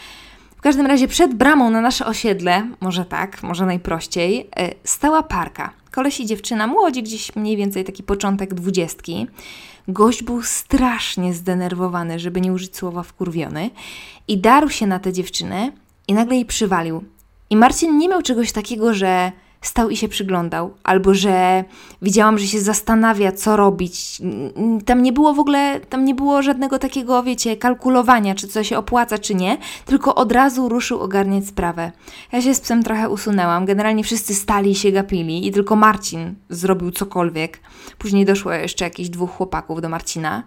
W 0.58 0.62
każdym 0.62 0.86
razie 0.86 1.08
przed 1.08 1.34
bramą 1.34 1.70
na 1.70 1.82
nasze 1.82 2.06
osiedle, 2.06 2.68
może 2.82 3.06
tak, 3.06 3.44
może 3.44 3.66
najprościej, 3.66 4.50
e, 4.56 4.70
stała 4.84 5.24
parka. 5.24 5.74
Koleś 5.92 6.20
i 6.20 6.26
dziewczyna, 6.26 6.68
młodzi, 6.68 7.04
gdzieś 7.04 7.36
mniej 7.36 7.58
więcej 7.58 7.84
taki 7.84 8.04
początek 8.04 8.54
dwudziestki. 8.54 9.28
Gość 9.88 10.24
był 10.24 10.44
strasznie 10.44 11.34
zdenerwowany, 11.34 12.20
żeby 12.20 12.42
nie 12.42 12.54
użyć 12.54 12.78
słowa 12.78 13.04
wkurwiony 13.04 13.70
i 14.28 14.38
darł 14.38 14.70
się 14.70 14.88
na 14.88 15.00
tę 15.00 15.14
dziewczynę 15.14 15.72
i 16.08 16.14
nagle 16.14 16.36
jej 16.36 16.46
przywalił. 16.46 17.04
I 17.50 17.56
Marcin 17.56 17.98
nie 17.98 18.10
miał 18.10 18.22
czegoś 18.22 18.52
takiego, 18.52 18.94
że 18.94 19.32
stał 19.62 19.90
i 19.90 19.98
się 19.98 20.08
przyglądał, 20.08 20.74
albo 20.84 21.14
że 21.14 21.64
widziałam, 22.02 22.38
że 22.38 22.48
się 22.48 22.62
zastanawia, 22.62 23.32
co 23.32 23.56
robić. 23.56 24.22
Tam 24.86 25.04
nie 25.04 25.14
było 25.14 25.34
w 25.34 25.40
ogóle, 25.40 25.80
tam 25.80 26.06
nie 26.06 26.16
było 26.16 26.42
żadnego 26.42 26.80
takiego, 26.80 27.24
wiecie, 27.24 27.58
kalkulowania, 27.58 28.36
czy 28.36 28.48
co 28.48 28.64
się 28.64 28.78
opłaca, 28.78 29.18
czy 29.18 29.36
nie, 29.36 29.58
tylko 29.86 30.16
od 30.16 30.32
razu 30.32 30.70
ruszył 30.70 31.00
ogarniać 31.00 31.48
sprawę. 31.48 31.92
Ja 32.32 32.42
się 32.42 32.56
z 32.56 32.62
psem 32.62 32.84
trochę 32.84 33.10
usunęłam, 33.10 33.66
generalnie 33.66 34.04
wszyscy 34.04 34.36
stali 34.36 34.72
i 34.72 34.76
się 34.76 34.92
gapili 34.92 35.48
i 35.48 35.52
tylko 35.52 35.76
Marcin 35.76 36.36
zrobił 36.50 36.92
cokolwiek. 36.92 37.60
Później 37.98 38.26
doszło 38.26 38.54
jeszcze 38.54 38.86
jakieś 38.86 39.10
dwóch 39.10 39.32
chłopaków 39.32 39.82
do 39.82 39.90
Marcina. 39.90 40.44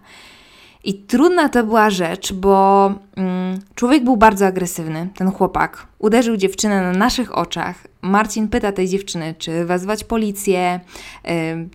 I 0.87 0.93
trudna 0.93 1.49
to 1.49 1.63
była 1.63 1.89
rzecz, 1.89 2.33
bo 2.33 2.93
mm, 3.15 3.59
człowiek 3.75 4.03
był 4.03 4.17
bardzo 4.17 4.45
agresywny, 4.45 5.09
ten 5.15 5.31
chłopak. 5.31 5.87
Uderzył 5.99 6.37
dziewczynę 6.37 6.81
na 6.81 6.91
naszych 6.91 7.37
oczach. 7.37 7.87
Marcin 8.01 8.47
pyta 8.47 8.71
tej 8.71 8.87
dziewczyny, 8.87 9.35
czy 9.37 9.65
wezwać 9.65 10.03
policję, 10.03 10.79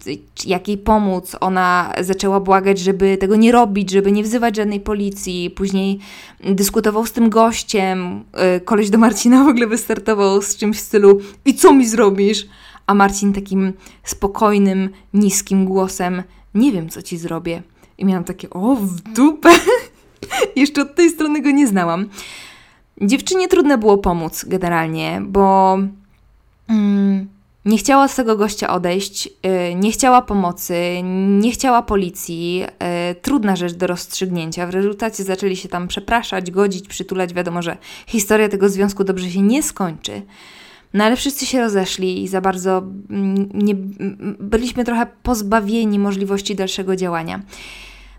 yy, 0.07 0.19
jak 0.47 0.69
jej 0.69 0.79
pomóc. 0.79 1.37
Ona 1.41 1.93
zaczęła 2.01 2.41
błagać, 2.41 2.79
żeby 2.79 3.17
tego 3.17 3.37
nie 3.37 3.53
robić, 3.53 3.91
żeby 3.91 4.13
nie 4.13 4.23
wzywać 4.23 4.57
żadnej 4.57 4.81
policji. 4.81 5.51
Później 5.51 5.99
dyskutował 6.45 7.07
z 7.07 7.13
tym 7.13 7.31
gościem. 7.31 8.25
Yy, 8.55 8.61
koleś 8.61 8.91
do 8.91 8.99
Marcina 8.99 9.45
w 9.45 9.49
ogóle 9.49 9.67
wystartował 9.67 10.43
z 10.43 10.57
czymś 10.57 10.77
w 10.77 10.81
stylu 10.81 11.21
i 11.45 11.55
co 11.55 11.73
mi 11.73 11.89
zrobisz? 11.89 12.47
A 12.87 12.95
Marcin 12.95 13.33
takim 13.33 13.73
spokojnym, 14.05 14.91
niskim 15.15 15.65
głosem 15.65 16.23
nie 16.55 16.73
wiem, 16.73 16.89
co 16.89 17.03
ci 17.03 17.19
zrobię 17.19 17.63
i 18.03 18.05
miałam 18.05 18.25
takie, 18.25 18.51
o, 18.51 18.77
w 18.77 19.01
dupę. 19.01 19.51
Jeszcze 20.57 20.83
od 20.83 20.95
tej 20.95 21.11
strony 21.11 21.43
go 21.43 21.51
nie 21.51 21.67
znałam. 21.67 22.09
Dziewczynie 23.01 23.49
trudno 23.49 23.79
było 23.79 23.99
pomóc 23.99 24.45
generalnie, 24.45 25.23
bo 25.25 25.79
mm, 26.69 27.29
nie 27.65 27.79
chciała 27.79 28.09
z 28.09 28.15
tego 28.15 28.37
gościa 28.37 28.75
odejść, 28.75 29.27
yy, 29.27 29.75
nie 29.75 29.93
chciała 29.93 30.23
pomocy, 30.23 30.75
nie 31.41 31.53
chciała 31.53 31.83
policji. 31.83 32.59
Yy, 32.59 32.67
trudna 33.23 33.57
rzecz 33.57 33.73
do 33.73 33.87
rozstrzygnięcia. 33.87 34.67
W 34.67 34.71
rezultacie 34.71 35.25
zaczęli 35.25 35.57
się 35.57 35.69
tam 35.69 35.89
przepraszać, 35.89 36.51
godzić, 36.51 36.89
przytulać. 36.89 37.35
Wiadomo, 37.35 37.63
że 37.63 37.77
historia 38.07 38.49
tego 38.49 38.69
związku 38.69 39.05
dobrze 39.05 39.31
się 39.31 39.41
nie 39.41 39.63
skończy. 39.63 40.23
No 40.95 41.05
ale 41.05 41.17
wszyscy 41.17 41.47
się 41.47 41.61
rozeszli 41.61 42.23
i 42.23 42.29
za 42.29 42.41
bardzo 42.41 42.83
mm, 43.11 43.49
nie, 43.55 43.75
byliśmy 44.41 44.85
trochę 44.85 45.07
pozbawieni 45.23 45.99
możliwości 45.99 46.55
dalszego 46.55 46.97
działania. 46.97 47.43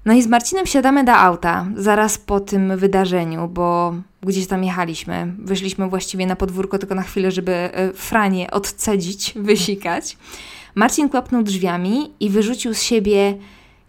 No 0.06 0.14
i 0.14 0.22
z 0.22 0.28
Marcinem 0.28 0.66
siadamy 0.66 1.04
do 1.04 1.14
auta 1.14 1.68
zaraz 1.76 2.18
po 2.18 2.40
tym 2.40 2.78
wydarzeniu, 2.78 3.48
bo 3.48 3.96
gdzieś 4.22 4.48
tam 4.48 4.64
jechaliśmy. 4.64 5.34
Wyszliśmy 5.40 5.90
właściwie 5.90 6.28
na 6.28 6.36
podwórko 6.36 6.78
tylko 6.78 6.96
na 6.96 7.02
chwilę, 7.02 7.32
żeby 7.32 7.52
e, 7.52 7.94
Franie 7.94 8.52
odcedzić, 8.52 9.34
wysikać. 9.50 10.18
Marcin 10.76 11.10
kłapnął 11.10 11.44
drzwiami 11.44 12.12
i 12.20 12.30
wyrzucił 12.30 12.74
z 12.74 12.82
siebie 12.82 13.38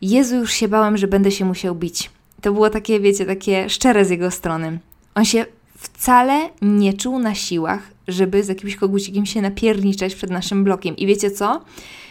Jezu, 0.02 0.36
już 0.36 0.52
się 0.52 0.68
bałem, 0.68 0.96
że 0.96 1.08
będę 1.08 1.30
się 1.30 1.44
musiał 1.44 1.74
bić. 1.74 2.10
To 2.40 2.52
było 2.52 2.70
takie, 2.70 3.00
wiecie, 3.00 3.26
takie 3.26 3.70
szczere 3.70 4.04
z 4.04 4.10
jego 4.10 4.30
strony. 4.30 4.78
On 5.14 5.24
się 5.24 5.46
wcale 5.78 6.50
nie 6.62 6.92
czuł 6.92 7.18
na 7.18 7.34
siłach, 7.34 7.82
żeby 8.08 8.44
z 8.44 8.48
jakimś 8.48 8.76
kogucikiem 8.76 9.26
się 9.26 9.42
napierniczać 9.42 10.14
przed 10.14 10.30
naszym 10.30 10.64
blokiem. 10.64 10.96
I 10.96 11.06
wiecie 11.06 11.30
co? 11.30 11.62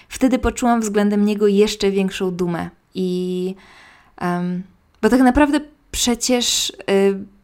Wtedy 0.10 0.40
poczułam 0.40 0.82
względem 0.82 1.26
niego 1.26 1.48
jeszcze 1.48 1.92
większą 1.92 2.32
dumę. 2.32 2.70
I 2.96 3.56
Um, 4.22 4.64
bo 5.02 5.10
tak 5.10 5.20
naprawdę 5.20 5.60
przecież, 5.92 6.70
y, 6.70 6.74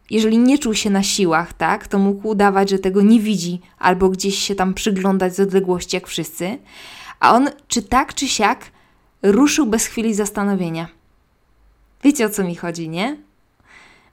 jeżeli 0.10 0.38
nie 0.38 0.60
czuł 0.60 0.74
się 0.74 0.90
na 0.90 1.04
siłach, 1.04 1.54
tak, 1.54 1.88
to 1.88 2.00
mógł 2.00 2.28
udawać, 2.28 2.70
że 2.70 2.80
tego 2.80 3.02
nie 3.02 3.20
widzi, 3.20 3.62
albo 3.80 4.10
gdzieś 4.10 4.40
się 4.40 4.56
tam 4.56 4.74
przyglądać 4.74 5.36
z 5.36 5.40
odległości, 5.40 5.96
jak 5.96 6.08
wszyscy. 6.08 6.58
A 7.20 7.34
on, 7.34 7.50
czy 7.68 7.82
tak, 7.82 8.14
czy 8.14 8.28
siak, 8.28 8.72
ruszył 9.24 9.66
bez 9.66 9.86
chwili 9.86 10.14
zastanowienia. 10.14 10.88
Wiecie 12.04 12.26
o 12.26 12.30
co 12.30 12.44
mi 12.44 12.56
chodzi, 12.56 12.90
nie? 12.90 13.18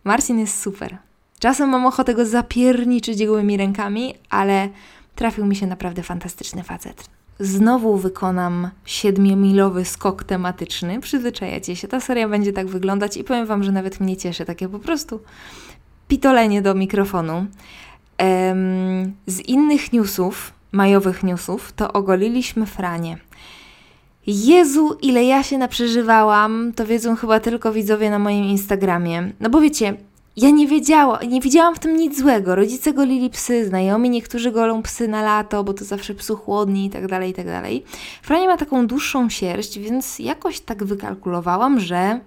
Marcin 0.05 0.39
jest 0.39 0.61
super. 0.61 0.99
Czasem 1.39 1.69
mam 1.69 1.87
ochotę 1.87 2.15
go 2.15 2.27
zapierniczyć 2.27 3.27
gołymi 3.27 3.57
rękami, 3.57 4.15
ale 4.31 4.69
trafił 5.15 5.47
mi 5.47 5.57
się 5.57 5.67
naprawdę 5.67 6.03
fantastyczny 6.03 6.63
facet 6.63 7.17
znowu 7.41 7.97
wykonam 7.97 8.71
siedmiomilowy 8.85 9.85
skok 9.85 10.25
tematyczny. 10.25 11.01
Przyzwyczajacie 11.01 11.77
się, 11.77 11.89
ta 11.89 12.01
seria 12.01 12.29
będzie 12.29 12.53
tak 12.53 12.67
wyglądać 12.67 13.17
i 13.17 13.25
powiem 13.25 13.47
Wam, 13.47 13.65
że 13.65 13.73
nawet 13.73 14.01
mnie 14.01 14.17
cieszy 14.17 14.45
takie 14.45 14.69
po 14.69 14.79
prostu 14.79 15.21
pitolenie 16.09 16.63
do 16.63 16.75
mikrofonu. 16.75 17.47
z 19.27 19.41
innych 19.41 19.93
newsów, 19.93 20.53
majowych 20.73 21.23
newsów, 21.23 21.73
to 21.73 21.93
ogoliliśmy 21.93 22.67
Franie. 22.67 23.19
Jezu, 24.27 24.99
ile 25.03 25.25
ja 25.25 25.43
się 25.43 25.59
naprzeżywałam, 25.59 26.73
to 26.77 26.87
wiedzą 26.87 27.17
chyba 27.17 27.41
tylko 27.41 27.73
widzowie 27.73 28.11
na 28.11 28.19
moim 28.19 28.45
Instagramie. 28.45 29.33
No 29.41 29.51
bo 29.51 29.61
wiecie, 29.61 29.97
ja 30.37 30.51
nie 30.51 30.69
wiedziałam, 30.69 31.29
nie 31.29 31.41
widziałam 31.41 31.75
w 31.75 31.79
tym 31.79 31.97
nic 31.97 32.19
złego. 32.19 32.55
Rodzice 32.55 32.93
golili 32.93 33.31
psy, 33.31 33.67
znajomi 33.67 34.11
niektórzy 34.11 34.53
golą 34.53 34.83
psy 34.83 35.09
na 35.09 35.23
lato, 35.23 35.65
bo 35.65 35.75
to 35.75 35.85
zawsze 35.85 36.15
psu 36.15 36.37
chłodni 36.37 36.87
i 36.87 36.91
tak 36.91 37.07
dalej, 37.07 37.31
i 37.31 37.35
tak 37.35 37.47
dalej. 37.47 37.85
Frania 38.23 38.47
ma 38.47 38.57
taką 38.57 38.87
dłuższą 38.87 39.31
sierść, 39.31 39.79
więc 39.79 40.19
jakoś 40.19 40.61
tak 40.61 40.85
wykalkulowałam, 40.85 41.81
że 41.81 42.21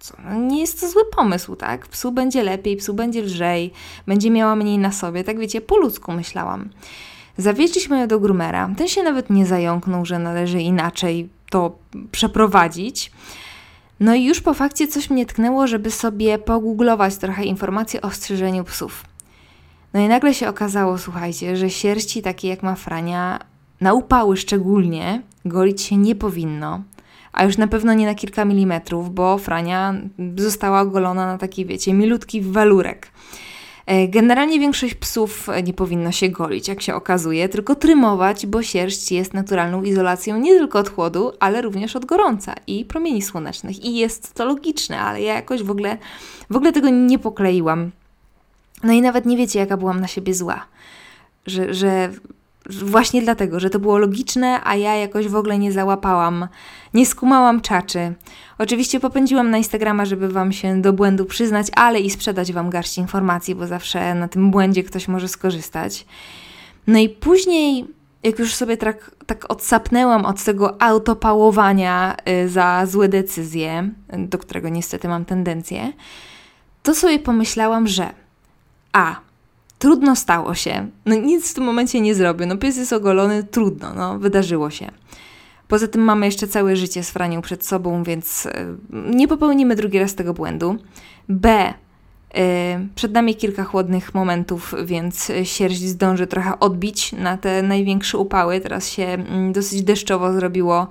co, 0.00 0.14
no 0.24 0.34
nie 0.34 0.60
jest 0.60 0.80
to 0.80 0.88
zły 0.88 1.02
pomysł, 1.16 1.56
tak? 1.56 1.88
Psu 1.88 2.12
będzie 2.12 2.42
lepiej, 2.42 2.76
psu 2.76 2.94
będzie 2.94 3.22
lżej, 3.22 3.72
będzie 4.06 4.30
miała 4.30 4.56
mniej 4.56 4.78
na 4.78 4.92
sobie, 4.92 5.24
tak 5.24 5.38
wiecie, 5.38 5.60
po 5.60 5.76
ludzku 5.76 6.12
myślałam. 6.12 6.68
Zawieźliśmy 7.38 8.00
ją 8.00 8.08
do 8.08 8.20
grumera. 8.20 8.70
Ten 8.78 8.88
się 8.88 9.02
nawet 9.02 9.30
nie 9.30 9.46
zająknął, 9.46 10.04
że 10.04 10.18
należy 10.18 10.60
inaczej 10.60 11.28
to 11.50 11.78
przeprowadzić. 12.12 13.12
No 14.02 14.14
i 14.14 14.24
już 14.24 14.40
po 14.40 14.54
fakcie 14.54 14.88
coś 14.88 15.10
mnie 15.10 15.26
tknęło, 15.26 15.66
żeby 15.66 15.90
sobie 15.90 16.38
pogooglować 16.38 17.16
trochę 17.16 17.44
informacji 17.44 18.00
o 18.00 18.10
strzyżeniu 18.10 18.64
psów. 18.64 19.04
No 19.94 20.00
i 20.00 20.08
nagle 20.08 20.34
się 20.34 20.48
okazało, 20.48 20.98
słuchajcie, 20.98 21.56
że 21.56 21.70
sierści 21.70 22.22
takie 22.22 22.48
jak 22.48 22.62
ma 22.62 22.74
Frania, 22.74 23.38
na 23.80 23.92
upały 23.92 24.36
szczególnie, 24.36 25.22
golić 25.44 25.82
się 25.82 25.96
nie 25.96 26.14
powinno. 26.14 26.82
A 27.32 27.44
już 27.44 27.58
na 27.58 27.66
pewno 27.66 27.94
nie 27.94 28.06
na 28.06 28.14
kilka 28.14 28.44
milimetrów, 28.44 29.14
bo 29.14 29.38
Frania 29.38 29.94
została 30.36 30.80
ogolona 30.80 31.26
na 31.26 31.38
taki, 31.38 31.66
wiecie, 31.66 31.94
milutki 31.94 32.40
walurek. 32.40 33.08
E, 33.86 34.08
generalnie 34.08 34.60
większość 34.60 34.94
psów 34.94 35.48
nie 35.64 35.72
powinno 35.72 36.12
się 36.12 36.28
golić, 36.28 36.68
jak 36.68 36.82
się 36.82 36.94
okazuje, 36.94 37.48
tylko 37.48 37.74
trymować, 37.74 38.46
bo 38.46 38.62
sierść 38.62 39.12
jest 39.12 39.34
naturalną 39.34 39.82
izolacją 39.82 40.38
nie 40.38 40.58
tylko 40.58 40.78
od 40.78 40.88
chłodu, 40.88 41.32
ale 41.40 41.62
również 41.62 41.96
od 41.96 42.04
gorąca 42.04 42.54
i 42.66 42.84
promieni 42.84 43.22
słonecznych. 43.22 43.84
I 43.84 43.96
jest 43.96 44.34
to 44.34 44.44
logiczne, 44.44 45.00
ale 45.00 45.22
ja 45.22 45.34
jakoś 45.34 45.62
w 45.62 45.70
ogóle, 45.70 45.98
w 46.50 46.56
ogóle 46.56 46.72
tego 46.72 46.88
nie 46.88 47.18
pokleiłam. 47.18 47.90
No 48.82 48.92
i 48.92 49.02
nawet 49.02 49.26
nie 49.26 49.36
wiecie, 49.36 49.58
jaka 49.58 49.76
byłam 49.76 50.00
na 50.00 50.06
siebie 50.06 50.34
zła. 50.34 50.66
Że, 51.46 51.74
że 51.74 52.10
właśnie 52.70 53.22
dlatego, 53.22 53.60
że 53.60 53.70
to 53.70 53.78
było 53.78 53.98
logiczne, 53.98 54.60
a 54.64 54.76
ja 54.76 54.94
jakoś 54.94 55.28
w 55.28 55.36
ogóle 55.36 55.58
nie 55.58 55.72
załapałam, 55.72 56.48
nie 56.94 57.06
skumałam 57.06 57.60
czaczy. 57.60 58.14
Oczywiście 58.58 59.00
popędziłam 59.00 59.50
na 59.50 59.58
Instagrama, 59.58 60.04
żeby 60.04 60.28
Wam 60.28 60.52
się 60.52 60.80
do 60.80 60.92
błędu 60.92 61.24
przyznać, 61.24 61.66
ale 61.76 62.00
i 62.00 62.10
sprzedać 62.10 62.52
Wam 62.52 62.70
garść 62.70 62.98
informacji, 62.98 63.54
bo 63.54 63.66
zawsze 63.66 64.14
na 64.14 64.28
tym 64.28 64.50
błędzie 64.50 64.82
ktoś 64.82 65.08
może 65.08 65.28
skorzystać. 65.28 66.06
No 66.86 66.98
i 66.98 67.08
później, 67.08 67.86
jak 68.22 68.38
już 68.38 68.54
sobie 68.54 68.76
tak, 68.76 69.10
tak 69.26 69.50
odsapnęłam 69.50 70.24
od 70.24 70.44
tego 70.44 70.82
autopałowania 70.82 72.16
y, 72.44 72.48
za 72.48 72.86
złe 72.86 73.08
decyzje, 73.08 73.90
do 74.18 74.38
którego 74.38 74.68
niestety 74.68 75.08
mam 75.08 75.24
tendencję, 75.24 75.92
to 76.82 76.94
sobie 76.94 77.18
pomyślałam, 77.18 77.88
że 77.88 78.10
a 78.92 79.16
trudno 79.82 80.16
stało 80.16 80.54
się. 80.54 80.88
No 81.06 81.14
nic 81.14 81.50
w 81.50 81.54
tym 81.54 81.64
momencie 81.64 82.00
nie 82.00 82.14
zrobię. 82.14 82.46
No 82.46 82.56
pies 82.56 82.76
jest 82.76 82.92
ogolony, 82.92 83.44
trudno, 83.44 83.94
no 83.94 84.18
wydarzyło 84.18 84.70
się. 84.70 84.90
Poza 85.68 85.88
tym 85.88 86.02
mamy 86.02 86.26
jeszcze 86.26 86.48
całe 86.48 86.76
życie 86.76 87.04
z 87.04 87.10
Franią 87.10 87.42
przed 87.42 87.66
sobą, 87.66 88.02
więc 88.02 88.46
e, 88.46 88.76
nie 88.90 89.28
popełnimy 89.28 89.76
drugi 89.76 89.98
raz 89.98 90.14
tego 90.14 90.34
błędu. 90.34 90.76
B. 91.28 91.74
Przed 92.94 93.12
nami 93.12 93.34
kilka 93.34 93.64
chłodnych 93.64 94.14
momentów, 94.14 94.74
więc 94.84 95.32
sierść 95.44 95.80
zdąży 95.80 96.26
trochę 96.26 96.60
odbić 96.60 97.12
na 97.12 97.36
te 97.36 97.62
największe 97.62 98.18
upały. 98.18 98.60
Teraz 98.60 98.88
się 98.88 99.04
mm, 99.04 99.52
dosyć 99.52 99.82
deszczowo 99.82 100.32
zrobiło 100.32 100.88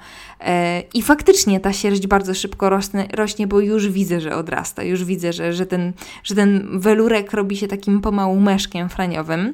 i 0.93 1.01
faktycznie 1.01 1.59
ta 1.59 1.73
sierść 1.73 2.07
bardzo 2.07 2.33
szybko 2.33 2.69
rośnie, 2.69 3.07
rośnie 3.13 3.47
bo 3.47 3.59
już 3.59 3.89
widzę, 3.89 4.21
że 4.21 4.35
odrasta. 4.35 4.83
Już 4.83 5.05
widzę, 5.05 5.33
że, 5.33 5.53
że, 5.53 5.65
ten, 5.65 5.93
że 6.23 6.35
ten 6.35 6.79
welurek 6.79 7.33
robi 7.33 7.57
się 7.57 7.67
takim 7.67 8.01
pomału 8.01 8.39
meszkiem 8.39 8.89
franiowym. 8.89 9.53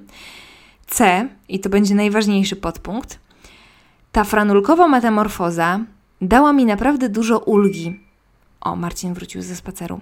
C, 0.88 1.28
i 1.50 1.60
to 1.60 1.70
będzie 1.70 1.96
najważniejszy 1.96 2.56
podpunkt, 2.56 3.20
ta 4.12 4.24
franulkowa 4.24 4.88
metamorfoza 4.88 5.80
dała 6.22 6.54
mi 6.54 6.66
naprawdę 6.66 7.10
dużo 7.10 7.40
ulgi. 7.40 8.00
O, 8.62 8.76
Marcin 8.76 9.14
wrócił 9.14 9.42
ze 9.42 9.56
spaceru. 9.56 10.00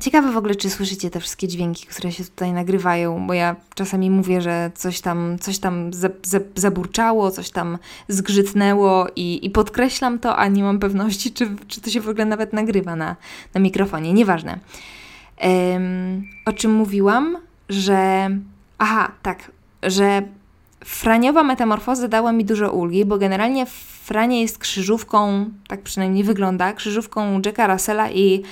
Ciekawe 0.00 0.32
w 0.32 0.36
ogóle, 0.36 0.54
czy 0.54 0.70
słyszycie 0.70 1.10
te 1.10 1.20
wszystkie 1.20 1.48
dźwięki, 1.48 1.86
które 1.86 2.12
się 2.12 2.24
tutaj 2.24 2.52
nagrywają, 2.52 3.26
bo 3.26 3.34
ja 3.34 3.56
czasami 3.74 4.10
mówię, 4.10 4.40
że 4.40 4.70
coś 4.74 5.00
tam, 5.00 5.38
coś 5.40 5.58
tam 5.58 5.92
za, 5.92 6.08
za, 6.22 6.38
zaburczało, 6.54 7.30
coś 7.30 7.50
tam 7.50 7.78
zgrzytnęło 8.08 9.06
i, 9.16 9.46
i 9.46 9.50
podkreślam 9.50 10.18
to, 10.18 10.36
a 10.36 10.48
nie 10.48 10.62
mam 10.62 10.78
pewności, 10.78 11.32
czy, 11.32 11.48
czy 11.68 11.80
to 11.80 11.90
się 11.90 12.00
w 12.00 12.08
ogóle 12.08 12.24
nawet 12.24 12.52
nagrywa 12.52 12.96
na, 12.96 13.16
na 13.54 13.60
mikrofonie. 13.60 14.12
Nieważne. 14.12 14.58
Um, 15.42 16.24
o 16.44 16.52
czym 16.52 16.74
mówiłam? 16.74 17.36
Że. 17.68 18.30
Aha, 18.78 19.12
tak, 19.22 19.50
że 19.82 20.22
franiowa 20.84 21.42
metamorfoza 21.42 22.08
dała 22.08 22.32
mi 22.32 22.44
dużo 22.44 22.72
ulgi, 22.72 23.04
bo 23.04 23.18
generalnie 23.18 23.66
Franie 24.06 24.42
jest 24.42 24.58
krzyżówką, 24.58 25.50
tak 25.68 25.82
przynajmniej 25.82 26.24
wygląda, 26.24 26.72
krzyżówką 26.72 27.40
Jacka 27.46 27.66
Russella 27.66 28.10
i 28.10 28.42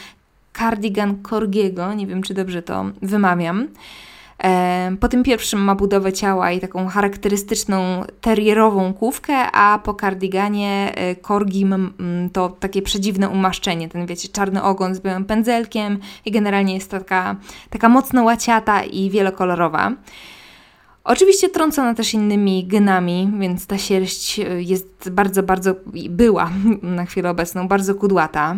Cardigan 0.58 1.22
Corgiego, 1.22 1.94
nie 1.94 2.06
wiem 2.06 2.22
czy 2.22 2.34
dobrze 2.34 2.62
to 2.62 2.84
wymawiam. 3.02 3.68
E, 4.44 4.96
po 5.00 5.08
tym 5.08 5.22
pierwszym 5.22 5.60
ma 5.60 5.74
budowę 5.74 6.12
ciała 6.12 6.52
i 6.52 6.60
taką 6.60 6.88
charakterystyczną 6.88 8.04
terrierową 8.20 8.94
kówkę, 8.94 9.34
a 9.52 9.78
po 9.78 9.94
kardiganie 9.94 10.92
e, 10.94 11.16
Corgim 11.16 11.92
to 12.32 12.48
takie 12.48 12.82
przedziwne 12.82 13.28
umaszczenie, 13.28 13.88
ten 13.88 14.06
wiecie, 14.06 14.28
czarny 14.28 14.62
ogon 14.62 14.94
z 14.94 15.00
białym 15.00 15.24
pędzelkiem 15.24 15.98
i 16.24 16.30
generalnie 16.30 16.74
jest 16.74 16.90
taka, 16.90 17.36
taka 17.70 17.88
mocno 17.88 18.24
łaciata 18.24 18.82
i 18.82 19.10
wielokolorowa. 19.10 19.92
Oczywiście 21.04 21.48
trącona 21.48 21.94
też 21.94 22.14
innymi 22.14 22.66
genami, 22.66 23.32
więc 23.38 23.66
ta 23.66 23.78
sierść 23.78 24.40
e, 24.40 24.62
jest 24.62 25.10
bardzo, 25.10 25.42
bardzo, 25.42 25.74
była 26.10 26.50
na 26.82 27.04
chwilę 27.04 27.30
obecną 27.30 27.68
bardzo 27.68 27.94
kudłata. 27.94 28.56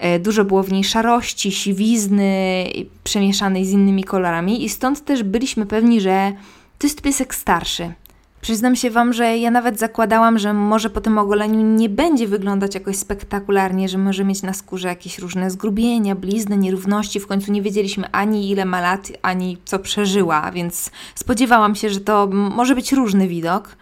E, 0.00 0.18
dużo 0.18 0.44
było 0.44 0.62
w 0.62 0.72
niej 0.72 0.84
szarości, 0.84 1.52
siwizny, 1.52 2.64
przemieszanej 3.04 3.64
z 3.64 3.70
innymi 3.70 4.04
kolorami, 4.04 4.64
i 4.64 4.68
stąd 4.68 5.04
też 5.04 5.22
byliśmy 5.22 5.66
pewni, 5.66 6.00
że 6.00 6.32
to 6.78 6.86
jest 6.86 7.02
piesek 7.02 7.34
starszy. 7.34 7.92
Przyznam 8.40 8.76
się 8.76 8.90
Wam, 8.90 9.12
że 9.12 9.38
ja 9.38 9.50
nawet 9.50 9.78
zakładałam, 9.78 10.38
że 10.38 10.54
może 10.54 10.90
po 10.90 11.00
tym 11.00 11.18
ogoleniu 11.18 11.60
nie 11.60 11.88
będzie 11.88 12.28
wyglądać 12.28 12.74
jakoś 12.74 12.96
spektakularnie, 12.96 13.88
że 13.88 13.98
może 13.98 14.24
mieć 14.24 14.42
na 14.42 14.52
skórze 14.52 14.88
jakieś 14.88 15.18
różne 15.18 15.50
zgrubienia, 15.50 16.14
blizny, 16.14 16.56
nierówności. 16.56 17.20
W 17.20 17.26
końcu 17.26 17.52
nie 17.52 17.62
wiedzieliśmy 17.62 18.10
ani 18.12 18.50
ile 18.50 18.64
ma 18.64 18.80
lat, 18.80 19.12
ani 19.22 19.58
co 19.64 19.78
przeżyła, 19.78 20.50
więc 20.50 20.90
spodziewałam 21.14 21.74
się, 21.74 21.90
że 21.90 22.00
to 22.00 22.28
może 22.32 22.74
być 22.74 22.92
różny 22.92 23.28
widok. 23.28 23.76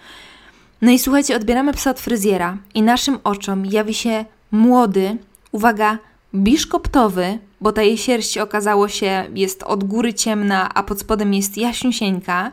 No 0.83 0.91
i 0.91 0.99
słuchajcie, 0.99 1.37
odbieramy 1.37 1.73
psa 1.73 1.91
od 1.91 2.01
fryzjera 2.01 2.57
i 2.75 2.83
naszym 2.83 3.19
oczom 3.25 3.67
jawi 3.67 3.95
się 3.95 4.25
młody, 4.51 5.17
uwaga, 5.53 5.99
biszkoptowy, 6.35 7.39
bo 7.61 7.73
ta 7.73 7.83
jej 7.83 7.99
sierść 7.99 8.39
okazało 8.39 8.89
się 8.89 9.25
jest 9.35 9.63
od 9.63 9.85
góry 9.85 10.15
ciemna, 10.15 10.75
a 10.75 10.83
pod 10.83 11.01
spodem 11.01 11.35
jest 11.35 11.57
jaśniusieńka. 11.57 12.53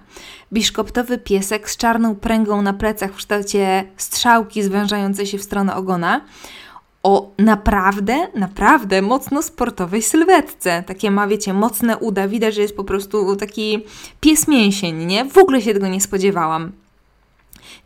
Biszkoptowy 0.54 1.18
piesek 1.18 1.70
z 1.70 1.78
czarną 1.78 2.16
pręgą 2.16 2.62
na 2.62 2.74
plecach 2.74 3.12
w 3.12 3.16
kształcie 3.16 3.84
strzałki 3.98 4.64
zwężającej 4.64 5.26
się 5.28 5.38
w 5.38 5.44
stronę 5.44 5.76
ogona. 5.76 6.22
O 7.04 7.32
naprawdę, 7.38 8.28
naprawdę 8.36 9.02
mocno 9.02 9.42
sportowej 9.42 10.02
sylwetce. 10.02 10.84
Takie 10.88 11.12
ma, 11.12 11.28
wiecie, 11.28 11.54
mocne 11.54 11.98
uda. 11.98 12.28
Widać, 12.28 12.56
że 12.56 12.62
jest 12.62 12.76
po 12.76 12.84
prostu 12.84 13.36
taki 13.36 13.84
pies 14.22 14.48
mięsień, 14.48 15.06
nie? 15.06 15.26
W 15.26 15.38
ogóle 15.38 15.62
się 15.62 15.74
tego 15.74 15.88
nie 15.88 16.02
spodziewałam. 16.02 16.72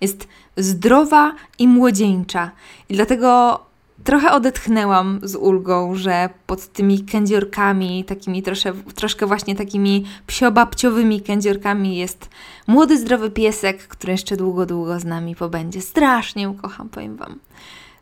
Jest 0.01 0.27
zdrowa 0.57 1.35
i 1.59 1.67
młodzieńcza. 1.67 2.51
I 2.89 2.95
dlatego 2.95 3.59
trochę 4.03 4.31
odetchnęłam 4.31 5.19
z 5.23 5.35
ulgą, 5.35 5.95
że 5.95 6.29
pod 6.47 6.67
tymi 6.67 7.03
kędziorkami, 7.03 8.03
takimi 8.03 8.43
trosze, 8.43 8.73
troszkę 8.95 9.25
właśnie 9.25 9.55
takimi 9.55 10.05
psiobabciowymi 10.27 11.21
kędziorkami 11.21 11.97
jest 11.97 12.29
młody, 12.67 12.97
zdrowy 12.97 13.31
piesek, 13.31 13.87
który 13.87 14.11
jeszcze 14.11 14.37
długo, 14.37 14.65
długo 14.65 14.99
z 14.99 15.05
nami 15.05 15.35
pobędzie. 15.35 15.81
Strasznie 15.81 16.49
ukocham, 16.49 16.89
powiem 16.89 17.15
Wam. 17.15 17.39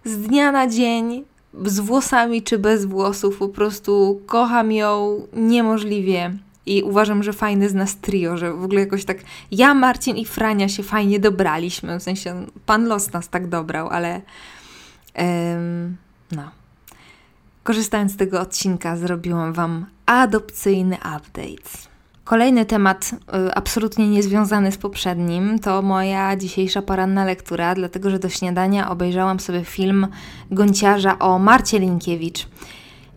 Z 0.05 0.17
dnia 0.17 0.51
na 0.51 0.67
dzień, 0.67 1.23
z 1.65 1.79
włosami 1.79 2.43
czy 2.43 2.59
bez 2.59 2.85
włosów, 2.85 3.37
po 3.37 3.49
prostu 3.49 4.21
kocham 4.25 4.71
ją 4.71 5.21
niemożliwie. 5.33 6.33
I 6.65 6.83
uważam, 6.83 7.23
że 7.23 7.33
fajny 7.33 7.69
z 7.69 7.73
nas 7.73 7.95
trio, 7.95 8.37
że 8.37 8.53
w 8.53 8.63
ogóle 8.63 8.79
jakoś 8.79 9.05
tak 9.05 9.17
ja, 9.51 9.73
Marcin 9.73 10.17
i 10.17 10.25
Frania 10.25 10.69
się 10.69 10.83
fajnie 10.83 11.19
dobraliśmy. 11.19 11.99
W 11.99 12.03
sensie 12.03 12.45
pan 12.65 12.87
los 12.87 13.13
nas 13.13 13.29
tak 13.29 13.47
dobrał, 13.47 13.89
ale 13.89 14.21
no. 16.31 16.43
Korzystając 17.63 18.13
z 18.13 18.17
tego 18.17 18.41
odcinka, 18.41 18.97
zrobiłam 18.97 19.53
Wam 19.53 19.85
adopcyjny 20.05 20.95
update. 20.95 21.87
Kolejny 22.23 22.65
temat, 22.65 23.11
y, 23.13 23.53
absolutnie 23.55 24.09
niezwiązany 24.09 24.71
z 24.71 24.77
poprzednim, 24.77 25.59
to 25.59 25.81
moja 25.81 26.35
dzisiejsza 26.35 26.81
poranna 26.81 27.25
lektura, 27.25 27.75
dlatego 27.75 28.09
że 28.09 28.19
do 28.19 28.29
śniadania 28.29 28.89
obejrzałam 28.89 29.39
sobie 29.39 29.65
film 29.65 30.07
Gonciarza 30.51 31.19
o 31.19 31.39
Marcie 31.39 31.79
Linkiewicz. 31.79 32.47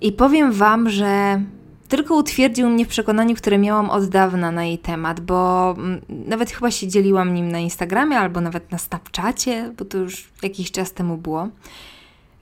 I 0.00 0.12
powiem 0.12 0.52
Wam, 0.52 0.90
że 0.90 1.42
tylko 1.90 2.14
utwierdził 2.14 2.68
mnie 2.68 2.84
w 2.84 2.88
przekonaniu, 2.88 3.34
które 3.34 3.58
miałam 3.58 3.90
od 3.90 4.08
dawna 4.08 4.50
na 4.50 4.64
jej 4.64 4.78
temat, 4.78 5.20
bo 5.20 5.70
mm, 5.78 6.00
nawet 6.08 6.50
chyba 6.50 6.70
się 6.70 6.88
dzieliłam 6.88 7.34
nim 7.34 7.52
na 7.52 7.58
Instagramie 7.58 8.18
albo 8.18 8.40
nawet 8.40 8.72
na 8.72 8.78
Snapchacie, 8.78 9.72
bo 9.78 9.84
to 9.84 9.98
już 9.98 10.28
jakiś 10.42 10.70
czas 10.70 10.92
temu 10.92 11.16
było 11.16 11.48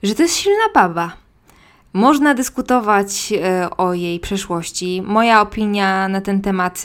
że 0.03 0.15
to 0.15 0.23
jest 0.23 0.35
silna 0.35 0.63
baba. 0.73 1.11
Można 1.93 2.33
dyskutować 2.33 3.33
e, 3.33 3.69
o 3.77 3.93
jej 3.93 4.19
przeszłości. 4.19 5.01
Moja 5.05 5.41
opinia 5.41 6.07
na 6.07 6.21
ten 6.21 6.41
temat 6.41 6.83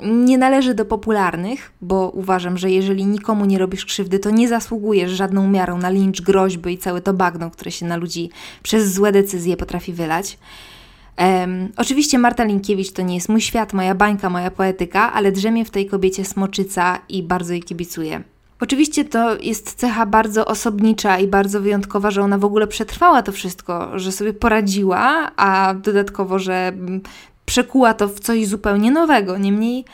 nie 0.00 0.38
należy 0.38 0.74
do 0.74 0.84
popularnych, 0.84 1.72
bo 1.80 2.10
uważam, 2.10 2.58
że 2.58 2.70
jeżeli 2.70 3.06
nikomu 3.06 3.44
nie 3.44 3.58
robisz 3.58 3.84
krzywdy, 3.84 4.18
to 4.18 4.30
nie 4.30 4.48
zasługujesz 4.48 5.10
żadną 5.10 5.48
miarą 5.48 5.78
na 5.78 5.90
lincz, 5.90 6.22
groźby 6.22 6.72
i 6.72 6.78
całe 6.78 7.00
to 7.00 7.12
bagno, 7.14 7.50
które 7.50 7.70
się 7.70 7.86
na 7.86 7.96
ludzi 7.96 8.30
przez 8.62 8.94
złe 8.94 9.12
decyzje 9.12 9.56
potrafi 9.56 9.92
wylać. 9.92 10.38
Um, 11.18 11.72
oczywiście 11.76 12.18
Marta 12.18 12.44
Linkiewicz 12.44 12.92
to 12.92 13.02
nie 13.02 13.14
jest 13.14 13.28
mój 13.28 13.40
świat, 13.40 13.72
moja 13.72 13.94
bańka, 13.94 14.30
moja 14.30 14.50
poetyka, 14.50 15.12
ale 15.12 15.32
drzemie 15.32 15.64
w 15.64 15.70
tej 15.70 15.86
kobiecie 15.86 16.24
smoczyca 16.24 16.98
i 17.08 17.22
bardzo 17.22 17.52
jej 17.52 17.62
kibicuję. 17.62 18.22
Oczywiście 18.60 19.04
to 19.04 19.36
jest 19.40 19.74
cecha 19.74 20.06
bardzo 20.06 20.46
osobnicza 20.46 21.18
i 21.18 21.28
bardzo 21.28 21.60
wyjątkowa, 21.60 22.10
że 22.10 22.22
ona 22.22 22.38
w 22.38 22.44
ogóle 22.44 22.66
przetrwała 22.66 23.22
to 23.22 23.32
wszystko, 23.32 23.98
że 23.98 24.12
sobie 24.12 24.32
poradziła, 24.32 25.32
a 25.36 25.74
dodatkowo, 25.74 26.38
że 26.38 26.72
przekuła 27.44 27.94
to 27.94 28.08
w 28.08 28.20
coś 28.20 28.46
zupełnie 28.46 28.90
nowego. 28.90 29.38
Niemniej, 29.38 29.84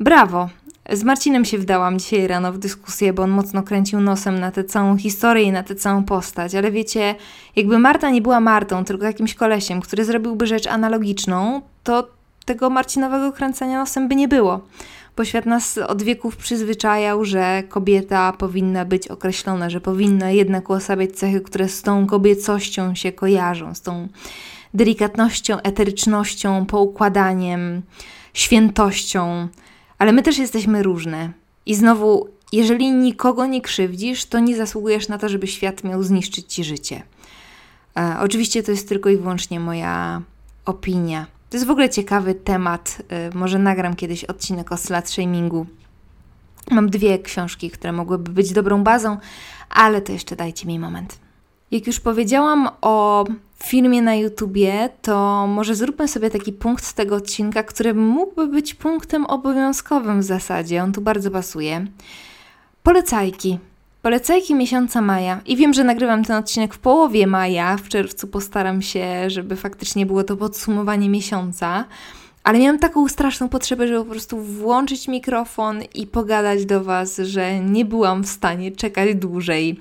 brawo. 0.00 0.48
Z 0.92 1.02
Marcinem 1.02 1.44
się 1.44 1.58
wdałam 1.58 1.98
dzisiaj 1.98 2.26
rano 2.26 2.52
w 2.52 2.58
dyskusję, 2.58 3.12
bo 3.12 3.22
on 3.22 3.30
mocno 3.30 3.62
kręcił 3.62 4.00
nosem 4.00 4.40
na 4.40 4.50
tę 4.50 4.64
całą 4.64 4.96
historię 4.96 5.42
i 5.42 5.52
na 5.52 5.62
tę 5.62 5.74
całą 5.74 6.04
postać. 6.04 6.54
Ale 6.54 6.70
wiecie, 6.70 7.14
jakby 7.56 7.78
Marta 7.78 8.10
nie 8.10 8.22
była 8.22 8.40
Martą, 8.40 8.84
tylko 8.84 9.04
jakimś 9.04 9.34
kolesiem, 9.34 9.80
który 9.80 10.04
zrobiłby 10.04 10.46
rzecz 10.46 10.66
analogiczną, 10.66 11.62
to 11.82 12.08
tego 12.44 12.70
Marcinowego 12.70 13.32
kręcenia 13.32 13.78
nosem 13.78 14.08
by 14.08 14.14
nie 14.16 14.28
było 14.28 14.60
bo 15.16 15.24
świat 15.24 15.46
nas 15.46 15.78
od 15.78 16.02
wieków 16.02 16.36
przyzwyczajał, 16.36 17.24
że 17.24 17.62
kobieta 17.68 18.32
powinna 18.32 18.84
być 18.84 19.08
określona, 19.08 19.70
że 19.70 19.80
powinna 19.80 20.30
jednak 20.30 20.70
uosabiać 20.70 21.12
cechy, 21.12 21.40
które 21.40 21.68
z 21.68 21.82
tą 21.82 22.06
kobiecością 22.06 22.94
się 22.94 23.12
kojarzą, 23.12 23.74
z 23.74 23.82
tą 23.82 24.08
delikatnością, 24.74 25.60
eterycznością, 25.62 26.66
poukładaniem, 26.66 27.82
świętością. 28.32 29.48
Ale 30.04 30.12
my 30.12 30.22
też 30.22 30.38
jesteśmy 30.38 30.82
różne. 30.82 31.32
I 31.66 31.74
znowu, 31.74 32.28
jeżeli 32.52 32.92
nikogo 32.92 33.46
nie 33.46 33.60
krzywdzisz, 33.60 34.24
to 34.24 34.38
nie 34.38 34.56
zasługujesz 34.56 35.08
na 35.08 35.18
to, 35.18 35.28
żeby 35.28 35.46
świat 35.46 35.84
miał 35.84 36.02
zniszczyć 36.02 36.54
ci 36.54 36.64
życie. 36.64 37.02
E, 37.96 38.16
oczywiście 38.20 38.62
to 38.62 38.70
jest 38.70 38.88
tylko 38.88 39.10
i 39.10 39.16
wyłącznie 39.16 39.60
moja 39.60 40.22
opinia. 40.64 41.26
To 41.50 41.56
jest 41.56 41.66
w 41.66 41.70
ogóle 41.70 41.90
ciekawy 41.90 42.34
temat. 42.34 43.02
Y, 43.32 43.36
może 43.36 43.58
nagram 43.58 43.96
kiedyś 43.96 44.24
odcinek 44.24 44.72
o 44.72 44.76
slut 44.76 45.08
shamingu. 45.08 45.66
Mam 46.70 46.90
dwie 46.90 47.18
książki, 47.18 47.70
które 47.70 47.92
mogłyby 47.92 48.30
być 48.30 48.52
dobrą 48.52 48.84
bazą, 48.84 49.18
ale 49.70 50.02
to 50.02 50.12
jeszcze 50.12 50.36
dajcie 50.36 50.66
mi 50.66 50.78
moment. 50.78 51.18
Jak 51.70 51.86
już 51.86 52.00
powiedziałam 52.00 52.68
o 52.80 53.24
filmie 53.62 54.02
na 54.02 54.14
YouTubie, 54.14 54.88
to 55.02 55.46
może 55.46 55.74
zróbmy 55.74 56.08
sobie 56.08 56.30
taki 56.30 56.52
punkt 56.52 56.84
z 56.84 56.94
tego 56.94 57.16
odcinka, 57.16 57.62
który 57.62 57.94
mógłby 57.94 58.46
być 58.46 58.74
punktem 58.74 59.26
obowiązkowym 59.26 60.20
w 60.20 60.24
zasadzie. 60.24 60.82
On 60.82 60.92
tu 60.92 61.00
bardzo 61.00 61.30
pasuje. 61.30 61.86
Polecajki. 62.82 63.58
Polecajki 64.02 64.54
miesiąca 64.54 65.00
maja. 65.00 65.40
I 65.46 65.56
wiem, 65.56 65.74
że 65.74 65.84
nagrywam 65.84 66.24
ten 66.24 66.36
odcinek 66.36 66.74
w 66.74 66.78
połowie 66.78 67.26
maja. 67.26 67.76
W 67.76 67.88
czerwcu 67.88 68.26
postaram 68.26 68.82
się, 68.82 69.30
żeby 69.30 69.56
faktycznie 69.56 70.06
było 70.06 70.24
to 70.24 70.36
podsumowanie 70.36 71.08
miesiąca. 71.08 71.84
Ale 72.44 72.58
miałam 72.58 72.78
taką 72.78 73.08
straszną 73.08 73.48
potrzebę, 73.48 73.88
żeby 73.88 74.04
po 74.04 74.10
prostu 74.10 74.40
włączyć 74.40 75.08
mikrofon 75.08 75.82
i 75.94 76.06
pogadać 76.06 76.66
do 76.66 76.84
Was, 76.84 77.16
że 77.16 77.60
nie 77.60 77.84
byłam 77.84 78.24
w 78.24 78.28
stanie 78.28 78.72
czekać 78.72 79.14
dłużej. 79.14 79.80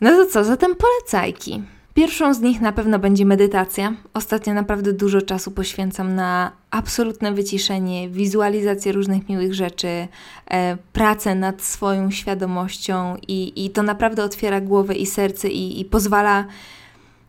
No 0.00 0.10
to 0.10 0.26
co, 0.26 0.44
zatem 0.44 0.74
polecajki. 0.74 1.62
Pierwszą 1.96 2.34
z 2.34 2.40
nich 2.40 2.60
na 2.60 2.72
pewno 2.72 2.98
będzie 2.98 3.26
medytacja. 3.26 3.94
Ostatnio 4.14 4.54
naprawdę 4.54 4.92
dużo 4.92 5.22
czasu 5.22 5.50
poświęcam 5.50 6.14
na 6.14 6.52
absolutne 6.70 7.32
wyciszenie, 7.32 8.08
wizualizację 8.08 8.92
różnych 8.92 9.28
miłych 9.28 9.54
rzeczy, 9.54 10.08
e, 10.50 10.76
pracę 10.92 11.34
nad 11.34 11.62
swoją 11.62 12.10
świadomością 12.10 13.16
i, 13.28 13.64
i 13.64 13.70
to 13.70 13.82
naprawdę 13.82 14.24
otwiera 14.24 14.60
głowę 14.60 14.94
i 14.94 15.06
serce 15.06 15.48
i, 15.48 15.80
i 15.80 15.84
pozwala, 15.84 16.44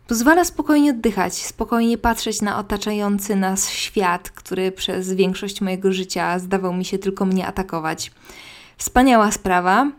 pozwala 0.06 0.44
spokojnie 0.44 0.90
oddychać, 0.90 1.34
spokojnie 1.34 1.98
patrzeć 1.98 2.42
na 2.42 2.58
otaczający 2.58 3.36
nas 3.36 3.70
świat, 3.70 4.30
który 4.30 4.72
przez 4.72 5.12
większość 5.12 5.60
mojego 5.60 5.92
życia 5.92 6.38
zdawał 6.38 6.72
mi 6.72 6.84
się 6.84 6.98
tylko 6.98 7.24
mnie 7.24 7.46
atakować. 7.46 8.12
Wspaniała 8.76 9.32
sprawa, 9.32 9.90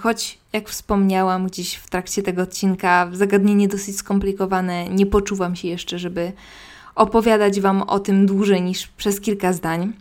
choć, 0.00 0.38
jak 0.52 0.68
wspomniałam 0.68 1.46
gdzieś 1.46 1.74
w 1.74 1.90
trakcie 1.90 2.22
tego 2.22 2.42
odcinka, 2.42 3.08
zagadnienie 3.12 3.68
dosyć 3.68 3.96
skomplikowane, 3.96 4.88
nie 4.88 5.06
poczuwam 5.06 5.56
się 5.56 5.68
jeszcze, 5.68 5.98
żeby 5.98 6.32
opowiadać 6.94 7.60
Wam 7.60 7.82
o 7.82 7.98
tym 7.98 8.26
dłużej 8.26 8.62
niż 8.62 8.86
przez 8.86 9.20
kilka 9.20 9.52
zdań. 9.52 9.92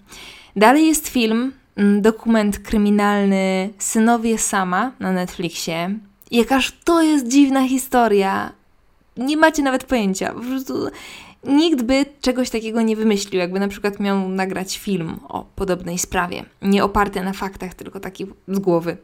Dalej 0.56 0.88
jest 0.88 1.08
film, 1.08 1.52
mm, 1.76 2.02
dokument 2.02 2.60
kryminalny 2.60 3.70
Synowie 3.78 4.38
Sama 4.38 4.92
na 5.00 5.12
Netflixie. 5.12 5.96
Jakaż 6.32 6.78
to 6.84 7.02
jest 7.02 7.28
dziwna 7.28 7.68
historia. 7.68 8.52
Nie 9.18 9.38
macie 9.38 9.64
nawet 9.64 9.84
pojęcia. 9.84 10.34
Po 10.34 10.40
prostu 10.40 10.88
nikt 11.44 11.82
by 11.82 12.06
czegoś 12.22 12.50
takiego 12.50 12.82
nie 12.82 12.96
wymyślił, 12.96 13.40
jakby 13.40 13.60
na 13.60 13.68
przykład 13.68 14.00
miał 14.00 14.30
nagrać 14.30 14.78
film 14.78 15.20
o 15.30 15.46
podobnej 15.56 15.98
sprawie. 15.98 16.46
Nie 16.62 16.84
oparty 16.84 17.24
na 17.24 17.34
faktach, 17.34 17.74
tylko 17.74 18.00
taki 18.00 18.26
z 18.48 18.60
głowy. 18.60 18.98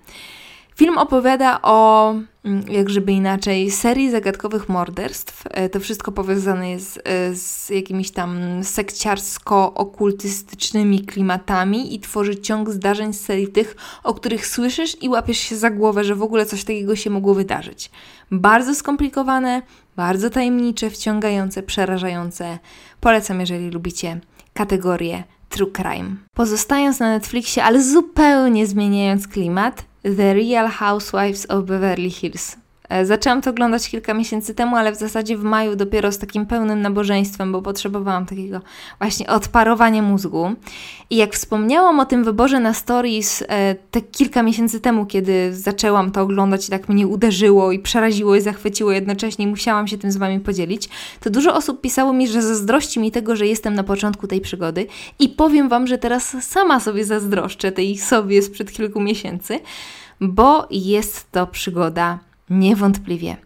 Film 0.77 0.97
opowiada 0.97 1.61
o, 1.61 2.13
mm, 2.43 2.63
jak 2.69 2.89
żeby 2.89 3.11
inaczej, 3.11 3.71
serii 3.71 4.11
zagadkowych 4.11 4.69
morderstw. 4.69 5.43
E, 5.49 5.69
to 5.69 5.79
wszystko 5.79 6.11
powiązane 6.11 6.71
jest 6.71 7.01
e, 7.03 7.35
z 7.35 7.69
jakimiś 7.69 8.11
tam 8.11 8.39
sekciarsko-okultystycznymi 8.63 11.05
klimatami 11.05 11.95
i 11.95 11.99
tworzy 11.99 12.35
ciąg 12.35 12.69
zdarzeń 12.69 13.13
z 13.13 13.21
serii 13.21 13.47
tych, 13.47 13.75
o 14.03 14.13
których 14.13 14.47
słyszysz 14.47 15.03
i 15.03 15.09
łapiesz 15.09 15.37
się 15.37 15.55
za 15.55 15.69
głowę, 15.69 16.03
że 16.03 16.15
w 16.15 16.23
ogóle 16.23 16.45
coś 16.45 16.63
takiego 16.63 16.95
się 16.95 17.09
mogło 17.09 17.33
wydarzyć. 17.33 17.91
Bardzo 18.31 18.75
skomplikowane, 18.75 19.61
bardzo 19.95 20.29
tajemnicze, 20.29 20.89
wciągające, 20.89 21.63
przerażające. 21.63 22.59
Polecam, 22.99 23.39
jeżeli 23.39 23.69
lubicie 23.69 24.19
kategorię 24.53 25.23
True 25.49 25.71
Crime. 25.71 26.15
Pozostając 26.33 26.99
na 26.99 27.09
Netflixie, 27.09 27.63
ale 27.63 27.83
zupełnie 27.83 28.67
zmieniając 28.67 29.27
klimat, 29.27 29.86
The 30.03 30.33
Real 30.35 30.67
Housewives 30.67 31.45
of 31.45 31.65
Beverly 31.65 32.09
Hills. 32.09 32.55
E, 32.89 33.05
zaczęłam 33.05 33.41
to 33.41 33.49
oglądać 33.49 33.89
kilka 33.89 34.13
miesięcy 34.13 34.55
temu, 34.55 34.75
ale 34.75 34.91
w 34.91 34.95
zasadzie 34.95 35.37
w 35.37 35.43
maju 35.43 35.75
dopiero 35.75 36.11
z 36.11 36.17
takim 36.17 36.45
pełnym 36.45 36.81
nabożeństwem, 36.81 37.51
bo 37.51 37.61
potrzebowałam 37.61 38.25
takiego 38.25 38.61
właśnie 38.99 39.27
odparowania 39.27 40.01
mózgu. 40.01 40.53
I 41.09 41.15
jak 41.15 41.33
wspomniałam 41.33 41.99
o 41.99 42.05
tym 42.05 42.23
wyborze 42.23 42.59
na 42.59 42.73
stories 42.73 43.43
e, 43.47 43.75
te 43.91 44.01
kilka 44.01 44.43
miesięcy 44.43 44.79
temu, 44.79 45.05
kiedy 45.05 45.55
zaczęłam 45.55 46.11
to 46.11 46.21
oglądać 46.21 46.67
i 46.67 46.71
tak 46.71 46.89
mnie 46.89 47.07
uderzyło 47.07 47.71
i 47.71 47.79
przeraziło 47.79 48.35
i 48.35 48.41
zachwyciło 48.41 48.91
jednocześnie, 48.91 49.47
musiałam 49.47 49.87
się 49.87 49.97
tym 49.97 50.11
z 50.11 50.17
Wami 50.17 50.39
podzielić, 50.39 50.89
to 51.19 51.29
dużo 51.29 51.55
osób 51.55 51.81
pisało 51.81 52.13
mi, 52.13 52.27
że 52.27 52.41
zazdrości 52.41 52.99
mi 52.99 53.11
tego, 53.11 53.35
że 53.35 53.47
jestem 53.47 53.73
na 53.73 53.83
początku 53.83 54.27
tej 54.27 54.41
przygody 54.41 54.87
i 55.19 55.29
powiem 55.29 55.69
Wam, 55.69 55.87
że 55.87 55.97
teraz 55.97 56.35
sama 56.41 56.79
sobie 56.79 57.05
zazdroszczę 57.05 57.71
tej 57.71 57.97
sobie 57.97 58.41
sprzed 58.41 58.71
kilku 58.71 58.99
miesięcy, 58.99 59.59
bo 60.21 60.67
jest 60.71 61.31
to 61.31 61.47
przygoda 61.47 62.26
Niewątpliwie. 62.49 63.37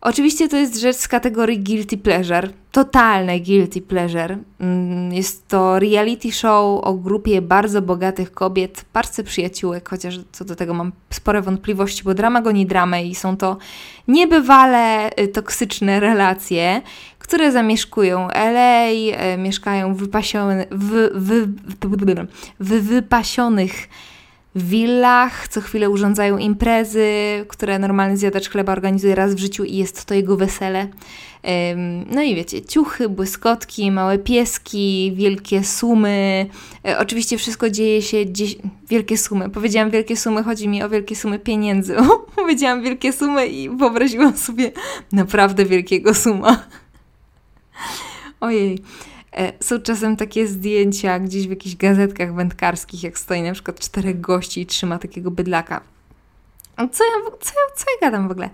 Oczywiście 0.00 0.48
to 0.48 0.56
jest 0.56 0.80
rzecz 0.80 0.96
z 0.96 1.08
kategorii 1.08 1.58
guilty 1.58 1.98
pleasure, 1.98 2.48
totalne 2.72 3.40
guilty 3.40 3.80
pleasure. 3.80 4.38
Mm, 4.60 5.12
jest 5.12 5.48
to 5.48 5.78
reality 5.78 6.32
show 6.32 6.84
o 6.84 6.94
grupie 6.94 7.42
bardzo 7.42 7.82
bogatych 7.82 8.32
kobiet, 8.32 8.84
parce 8.92 9.24
przyjaciółek, 9.24 9.88
chociaż 9.88 10.20
co 10.32 10.44
do 10.44 10.56
tego 10.56 10.74
mam 10.74 10.92
spore 11.10 11.42
wątpliwości, 11.42 12.04
bo 12.04 12.14
drama 12.14 12.42
goni 12.42 12.66
dramę 12.66 13.04
i 13.04 13.14
są 13.14 13.36
to 13.36 13.56
niebywale 14.08 15.10
y, 15.20 15.28
toksyczne 15.28 16.00
relacje, 16.00 16.82
które 17.18 17.52
zamieszkują 17.52 18.28
LA, 18.28 18.88
y, 18.90 19.38
mieszkają 19.38 19.94
w, 19.94 19.98
wypasione, 19.98 20.66
w, 20.70 21.10
w, 21.14 21.46
w 22.60 22.88
wypasionych 22.88 23.88
w 24.58 24.68
willach, 24.68 25.48
co 25.48 25.60
chwilę 25.60 25.90
urządzają 25.90 26.38
imprezy, 26.38 27.08
które 27.48 27.78
normalny 27.78 28.16
zjadacz 28.16 28.48
chleba 28.48 28.72
organizuje 28.72 29.14
raz 29.14 29.34
w 29.34 29.38
życiu 29.38 29.64
i 29.64 29.76
jest 29.76 30.04
to 30.04 30.14
jego 30.14 30.36
wesele. 30.36 30.88
No 32.10 32.22
i 32.22 32.34
wiecie, 32.34 32.62
ciuchy, 32.62 33.08
błyskotki, 33.08 33.90
małe 33.90 34.18
pieski, 34.18 35.12
wielkie 35.16 35.64
sumy. 35.64 36.46
E, 36.84 36.98
oczywiście 36.98 37.38
wszystko 37.38 37.70
dzieje 37.70 38.02
się 38.02 38.24
gdzieś... 38.24 38.56
Wielkie 38.88 39.18
sumy. 39.18 39.50
Powiedziałam 39.50 39.90
wielkie 39.90 40.16
sumy, 40.16 40.42
chodzi 40.42 40.68
mi 40.68 40.82
o 40.82 40.88
wielkie 40.88 41.16
sumy 41.16 41.38
pieniędzy. 41.38 41.96
Powiedziałam 42.36 42.82
wielkie 42.82 43.12
sumy 43.12 43.46
i 43.46 43.70
wyobraziłam 43.70 44.36
sobie 44.36 44.72
naprawdę 45.12 45.64
wielkiego 45.64 46.14
suma. 46.14 46.64
Ojej. 48.40 48.78
E, 49.32 49.52
są 49.64 49.80
czasem 49.80 50.16
takie 50.16 50.46
zdjęcia 50.46 51.18
gdzieś 51.18 51.46
w 51.46 51.50
jakichś 51.50 51.76
gazetkach 51.76 52.34
wędkarskich, 52.34 53.02
jak 53.02 53.18
stoi 53.18 53.42
na 53.42 53.52
przykład 53.52 53.80
czterech 53.80 54.20
gości 54.20 54.60
i 54.60 54.66
trzyma 54.66 54.98
takiego 54.98 55.30
bydlaka. 55.30 55.80
Co 56.76 57.04
ja, 57.04 57.30
co, 57.40 57.50
ja, 57.50 57.76
co 57.76 57.84
ja 57.90 58.10
gadam 58.10 58.28
w 58.28 58.30
ogóle? 58.30 58.50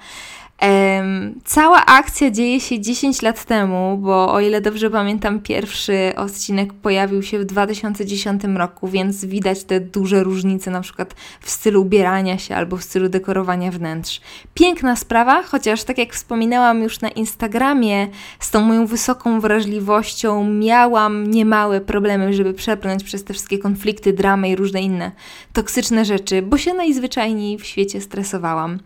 Cała 1.45 1.87
akcja 1.87 2.31
dzieje 2.31 2.61
się 2.61 2.81
10 2.81 3.23
lat 3.23 3.45
temu, 3.45 3.99
bo 3.99 4.33
o 4.33 4.41
ile 4.41 4.61
dobrze 4.61 4.91
pamiętam, 4.91 5.41
pierwszy 5.41 6.13
odcinek 6.17 6.73
pojawił 6.73 7.23
się 7.23 7.39
w 7.39 7.45
2010 7.45 8.43
roku, 8.45 8.89
więc 8.89 9.25
widać 9.25 9.65
te 9.65 9.81
duże 9.81 10.23
różnice 10.23 10.71
na 10.71 10.81
przykład 10.81 11.15
w 11.41 11.51
stylu 11.51 11.83
ubierania 11.83 12.39
się 12.39 12.57
albo 12.57 12.77
w 12.77 12.83
stylu 12.83 13.09
dekorowania 13.09 13.71
wnętrz. 13.71 14.21
Piękna 14.55 14.97
sprawa, 14.97 15.43
chociaż 15.43 15.85
tak 15.85 15.99
jak 15.99 16.13
wspominałam 16.13 16.83
już 16.83 17.01
na 17.01 17.09
Instagramie, 17.09 18.09
z 18.41 18.51
tą 18.51 18.61
moją 18.61 18.87
wysoką 18.87 19.41
wrażliwością 19.41 20.45
miałam 20.45 21.31
niemałe 21.31 21.81
problemy, 21.81 22.35
żeby 22.35 22.55
przebrnąć 22.55 23.05
przez 23.05 23.25
te 23.25 23.35
wszystkie 23.35 23.59
konflikty, 23.59 24.13
dramy 24.13 24.49
i 24.49 24.57
różne 24.57 24.83
inne 24.83 25.13
toksyczne 25.53 26.05
rzeczy, 26.05 26.43
bo 26.43 26.59
się 26.59 26.75
najzwyczajniej 26.75 27.59
w 27.59 27.65
świecie 27.65 28.01
stresowałam 28.01 28.79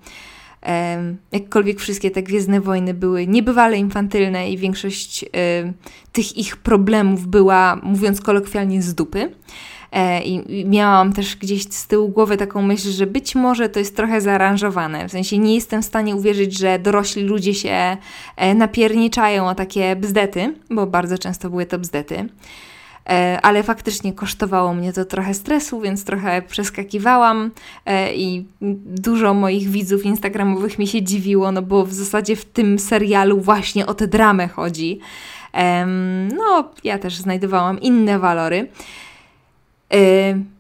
jakkolwiek 1.33 1.81
wszystkie 1.81 2.11
te 2.11 2.23
Gwiezdne 2.23 2.61
Wojny 2.61 2.95
były 2.95 3.27
niebywale 3.27 3.79
infantylne 3.79 4.51
i 4.51 4.59
większość 4.59 5.25
tych 6.13 6.37
ich 6.37 6.57
problemów 6.57 7.27
była, 7.27 7.81
mówiąc 7.83 8.21
kolokwialnie, 8.21 8.83
z 8.83 8.95
dupy. 8.95 9.31
E, 9.93 10.23
I 10.23 10.65
miałam 10.67 11.13
też 11.13 11.37
gdzieś 11.37 11.63
z 11.63 11.87
tyłu 11.87 12.09
głowy 12.09 12.37
taką 12.37 12.63
myśl, 12.63 12.91
że 12.91 13.07
być 13.07 13.35
może 13.35 13.69
to 13.69 13.79
jest 13.79 13.97
trochę 13.97 14.21
zaaranżowane. 14.21 15.09
W 15.09 15.13
sensie 15.13 15.39
nie 15.39 15.55
jestem 15.55 15.83
w 15.83 15.85
stanie 15.85 16.17
uwierzyć, 16.17 16.59
że 16.59 16.79
dorośli 16.79 17.23
ludzie 17.23 17.55
się 17.55 17.97
e, 18.37 18.55
napierniczają 18.55 19.49
o 19.49 19.55
takie 19.55 19.97
bzdety, 19.97 20.55
bo 20.71 20.87
bardzo 20.87 21.19
często 21.19 21.51
były 21.51 21.67
to 21.67 21.79
bzdety. 21.79 22.29
E, 23.09 23.39
ale 23.43 23.63
faktycznie 23.63 24.13
kosztowało 24.13 24.75
mnie 24.75 24.93
to 24.93 25.05
trochę 25.05 25.35
stresu, 25.35 25.81
więc 25.81 26.05
trochę 26.05 26.43
przeskakiwałam 26.43 27.51
e, 27.87 28.15
i 28.15 28.47
dużo 28.87 29.35
moich 29.35 29.69
widzów 29.69 30.05
instagramowych 30.05 30.79
mi 30.79 30.87
się 30.87 31.03
dziwiło, 31.03 31.53
no 31.53 31.63
bo 31.63 31.85
w 31.85 31.93
zasadzie 31.93 32.37
w 32.37 32.45
tym 32.45 32.79
serialu 32.79 33.41
właśnie 33.41 33.87
o 33.87 33.95
tę 33.95 34.07
dramę 34.07 34.49
chodzi. 34.49 35.01
No, 36.37 36.71
ja 36.85 36.99
też 36.99 37.17
znajdowałam 37.17 37.81
inne 37.81 38.19
walory. 38.19 38.69
E, 39.95 39.99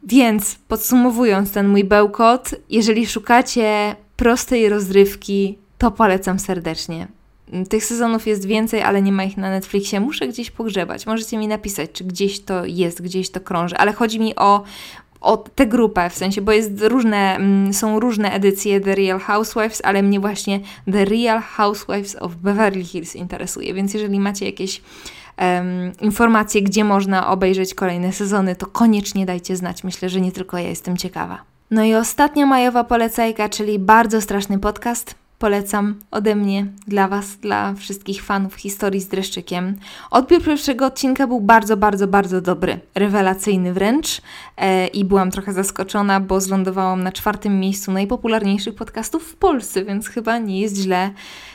więc 0.05 0.59
podsumowując 0.69 1.53
ten 1.53 1.69
mój 1.69 1.85
bełkot, 1.85 2.55
jeżeli 2.71 3.07
szukacie 3.07 3.97
prostej 4.17 4.69
rozrywki, 4.69 5.59
to 5.79 5.91
polecam 5.91 6.39
serdecznie. 6.39 7.18
Tych 7.69 7.85
sezonów 7.85 8.27
jest 8.27 8.47
więcej, 8.47 8.83
ale 8.83 9.03
nie 9.03 9.13
ma 9.13 9.25
ich 9.25 9.37
na 9.37 9.51
Netflixie. 9.51 10.01
Muszę 10.01 10.29
gdzieś 10.29 10.51
pogrzebać. 10.51 11.07
Możecie 11.07 11.39
mi 11.39 11.49
napisać, 11.49 11.91
czy 11.93 12.05
gdzieś 12.05 12.41
to 12.41 12.65
jest, 12.65 13.03
gdzieś 13.03 13.31
to 13.31 13.41
krąży, 13.41 13.77
ale 13.77 13.93
chodzi 13.93 14.21
mi 14.21 14.37
o 14.37 14.65
o 15.21 15.37
tę 15.37 15.67
grupę, 15.67 16.11
w 16.11 16.15
sensie, 16.15 16.41
bo 16.41 16.53
jest 16.53 16.71
różne, 16.83 17.37
mm, 17.37 17.75
są 17.75 18.01
różne 18.01 18.33
edycje 18.33 18.81
The 18.81 18.95
Real 18.95 19.21
Housewives, 19.21 19.81
ale 19.85 20.03
mnie 20.03 20.21
właśnie 20.21 20.61
The 20.93 21.05
Real 21.05 21.41
Housewives 21.41 22.17
of 22.21 22.35
Beverly 22.35 22.85
Hills 22.85 23.17
interesuje, 23.17 23.75
więc 23.75 23.95
jeżeli 23.95 24.21
macie 24.21 24.47
jakieś 24.47 24.83
um, 25.39 25.93
informacje, 26.01 26.63
gdzie 26.63 26.85
można 26.85 27.31
obejrzeć 27.31 27.75
kolejne 27.75 28.13
sezony, 28.13 28.57
to 28.57 28.67
koniecznie 28.67 29.27
dajcie 29.27 29.57
znać. 29.57 29.85
Myślę, 29.85 30.09
że 30.09 30.21
nie 30.21 30.33
tylko 30.33 30.59
ja 30.59 30.69
jestem 30.69 30.97
ciekawa. 30.97 31.43
No 31.71 31.85
i 31.85 31.95
ostatnia 31.95 32.47
majowa 32.47 32.85
polecajka, 32.85 33.49
czyli 33.49 33.79
bardzo 33.79 34.21
straszny 34.21 34.59
podcast. 34.59 35.15
Polecam 35.39 35.95
ode 36.11 36.35
mnie 36.35 36.67
dla 36.87 37.09
Was, 37.09 37.37
dla 37.37 37.75
wszystkich 37.75 38.23
fanów 38.23 38.55
historii 38.55 39.01
z 39.01 39.09
dreszczykiem. 39.09 39.77
Odbiór 40.11 40.43
pierwszego 40.45 40.87
odcinka 40.87 41.27
był 41.27 41.41
bardzo, 41.41 41.77
bardzo, 41.77 42.07
bardzo 42.07 42.41
dobry, 42.41 42.81
rewelacyjny 42.95 43.73
wręcz 43.73 44.23
e, 44.57 44.87
i 44.87 45.05
byłam 45.05 45.31
trochę 45.31 45.53
zaskoczona, 45.53 46.21
bo 46.21 46.41
zlądowałam 46.41 47.03
na 47.03 47.13
czwartym 47.13 47.61
miejscu 47.61 47.93
najpopularniejszych 47.93 48.75
podcastów 48.75 49.23
w 49.23 49.37
Polsce, 49.37 49.85
więc 49.85 50.09
chyba 50.09 50.39
nie 50.39 50.61
jest 50.61 50.77
źle. 50.77 51.11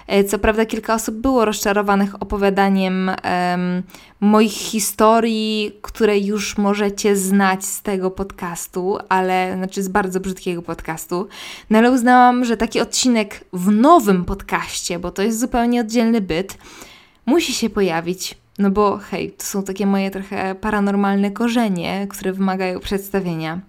E, 0.07 0.23
co 0.23 0.39
prawda, 0.39 0.65
kilka 0.65 0.93
osób 0.93 1.15
było 1.15 1.45
rozczarowanych 1.45 2.21
opowiadaniem 2.21 3.11
moich 4.19 4.51
historii, 4.51 5.71
które 5.81 6.19
już 6.19 6.57
możecie 6.57 7.15
znać 7.15 7.65
z 7.65 7.81
tego 7.81 8.11
podcastu, 8.11 8.97
ale 9.09 9.53
znaczy 9.57 9.83
z 9.83 9.87
bardzo 9.87 10.19
brzydkiego 10.19 10.61
podcastu. 10.61 11.27
No 11.69 11.77
ale 11.77 11.91
uznałam, 11.91 12.45
że 12.45 12.57
taki 12.57 12.81
odcinek 12.81 13.43
w 13.53 13.71
nowym 13.71 14.25
podcaście, 14.25 14.99
bo 14.99 15.11
to 15.11 15.21
jest 15.21 15.39
zupełnie 15.39 15.81
oddzielny 15.81 16.21
byt, 16.21 16.57
musi 17.25 17.53
się 17.53 17.69
pojawić. 17.69 18.37
No 18.59 18.71
bo 18.71 18.97
hej, 18.97 19.31
to 19.31 19.43
są 19.45 19.63
takie 19.63 19.85
moje 19.85 20.11
trochę 20.11 20.55
paranormalne 20.55 21.31
korzenie, 21.31 22.07
które 22.09 22.33
wymagają 22.33 22.79
przedstawienia. 22.79 23.59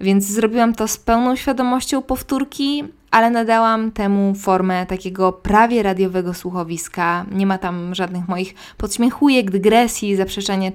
Więc 0.00 0.24
zrobiłam 0.24 0.74
to 0.74 0.88
z 0.88 0.96
pełną 0.96 1.36
świadomością 1.36 2.02
powtórki, 2.02 2.84
ale 3.10 3.30
nadałam 3.30 3.92
temu 3.92 4.34
formę 4.34 4.86
takiego 4.86 5.32
prawie 5.32 5.82
radiowego 5.82 6.34
słuchowiska. 6.34 7.26
Nie 7.32 7.46
ma 7.46 7.58
tam 7.58 7.94
żadnych 7.94 8.28
moich 8.28 8.54
podśmiechujek, 8.76 9.50
dygresji, 9.50 10.16
zaprzeczania, 10.16 10.70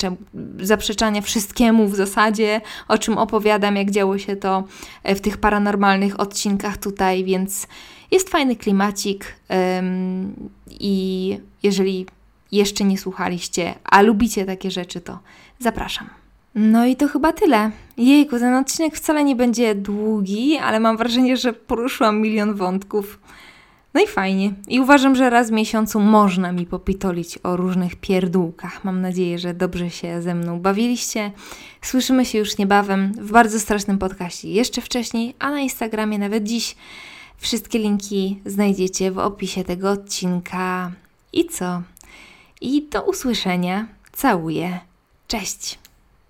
zaprzeczania 0.59 1.21
wszystkiemu 1.21 1.87
w 1.87 1.95
zasadzie, 1.95 2.61
o 2.87 2.97
czym 2.97 3.17
opowiadam, 3.17 3.75
jak 3.75 3.91
działo 3.91 4.17
się 4.17 4.35
to 4.35 4.63
e, 5.03 5.15
w 5.15 5.21
tych 5.21 5.37
paranormalnych 5.37 6.19
odcinkach 6.19 6.77
tutaj, 6.77 7.23
więc 7.23 7.67
jest 8.11 8.29
fajny 8.29 8.55
klimacik 8.55 9.35
ym, 9.79 10.49
i 10.79 11.37
jeżeli 11.63 12.05
jeszcze 12.51 12.83
nie 12.83 12.97
słuchaliście, 12.97 13.73
a 13.83 14.01
lubicie 14.01 14.45
takie 14.45 14.71
rzeczy, 14.71 15.01
to 15.01 15.19
zapraszam. 15.59 16.20
No 16.55 16.85
i 16.85 16.95
to 16.95 17.07
chyba 17.07 17.33
tyle. 17.33 17.71
Jejku, 17.97 18.39
ten 18.39 18.55
odcinek 18.55 18.95
wcale 18.95 19.23
nie 19.23 19.35
będzie 19.35 19.75
długi, 19.75 20.57
ale 20.57 20.79
mam 20.79 20.97
wrażenie, 20.97 21.37
że 21.37 21.53
poruszyłam 21.53 22.21
milion 22.21 22.53
wątków. 22.53 23.19
No 23.93 24.01
i 24.01 24.07
fajnie. 24.07 24.53
I 24.67 24.79
uważam, 24.79 25.15
że 25.15 25.29
raz 25.29 25.49
w 25.49 25.53
miesiącu 25.53 25.99
można 25.99 26.51
mi 26.51 26.65
popitolić 26.65 27.39
o 27.43 27.57
różnych 27.57 27.95
pierdółkach. 27.95 28.83
Mam 28.83 29.01
nadzieję, 29.01 29.39
że 29.39 29.53
dobrze 29.53 29.89
się 29.89 30.21
ze 30.21 30.35
mną 30.35 30.59
bawiliście. 30.59 31.31
Słyszymy 31.81 32.25
się 32.25 32.37
już 32.37 32.57
niebawem 32.57 33.11
w 33.13 33.31
bardzo 33.31 33.59
strasznym 33.59 33.97
podcaście 33.97 34.51
jeszcze 34.51 34.81
wcześniej, 34.81 35.35
a 35.39 35.51
na 35.51 35.59
Instagramie 35.59 36.19
nawet 36.19 36.43
dziś. 36.43 36.75
Wszystkie 37.37 37.79
linki 37.79 38.39
znajdziecie 38.45 39.11
w 39.11 39.17
opisie 39.17 39.63
tego 39.63 39.91
odcinka. 39.91 40.91
I 41.33 41.45
co? 41.45 41.81
I 42.61 42.87
do 42.89 43.03
usłyszenia. 43.03 43.87
Całuję. 44.11 44.79
Cześć! 45.27 45.80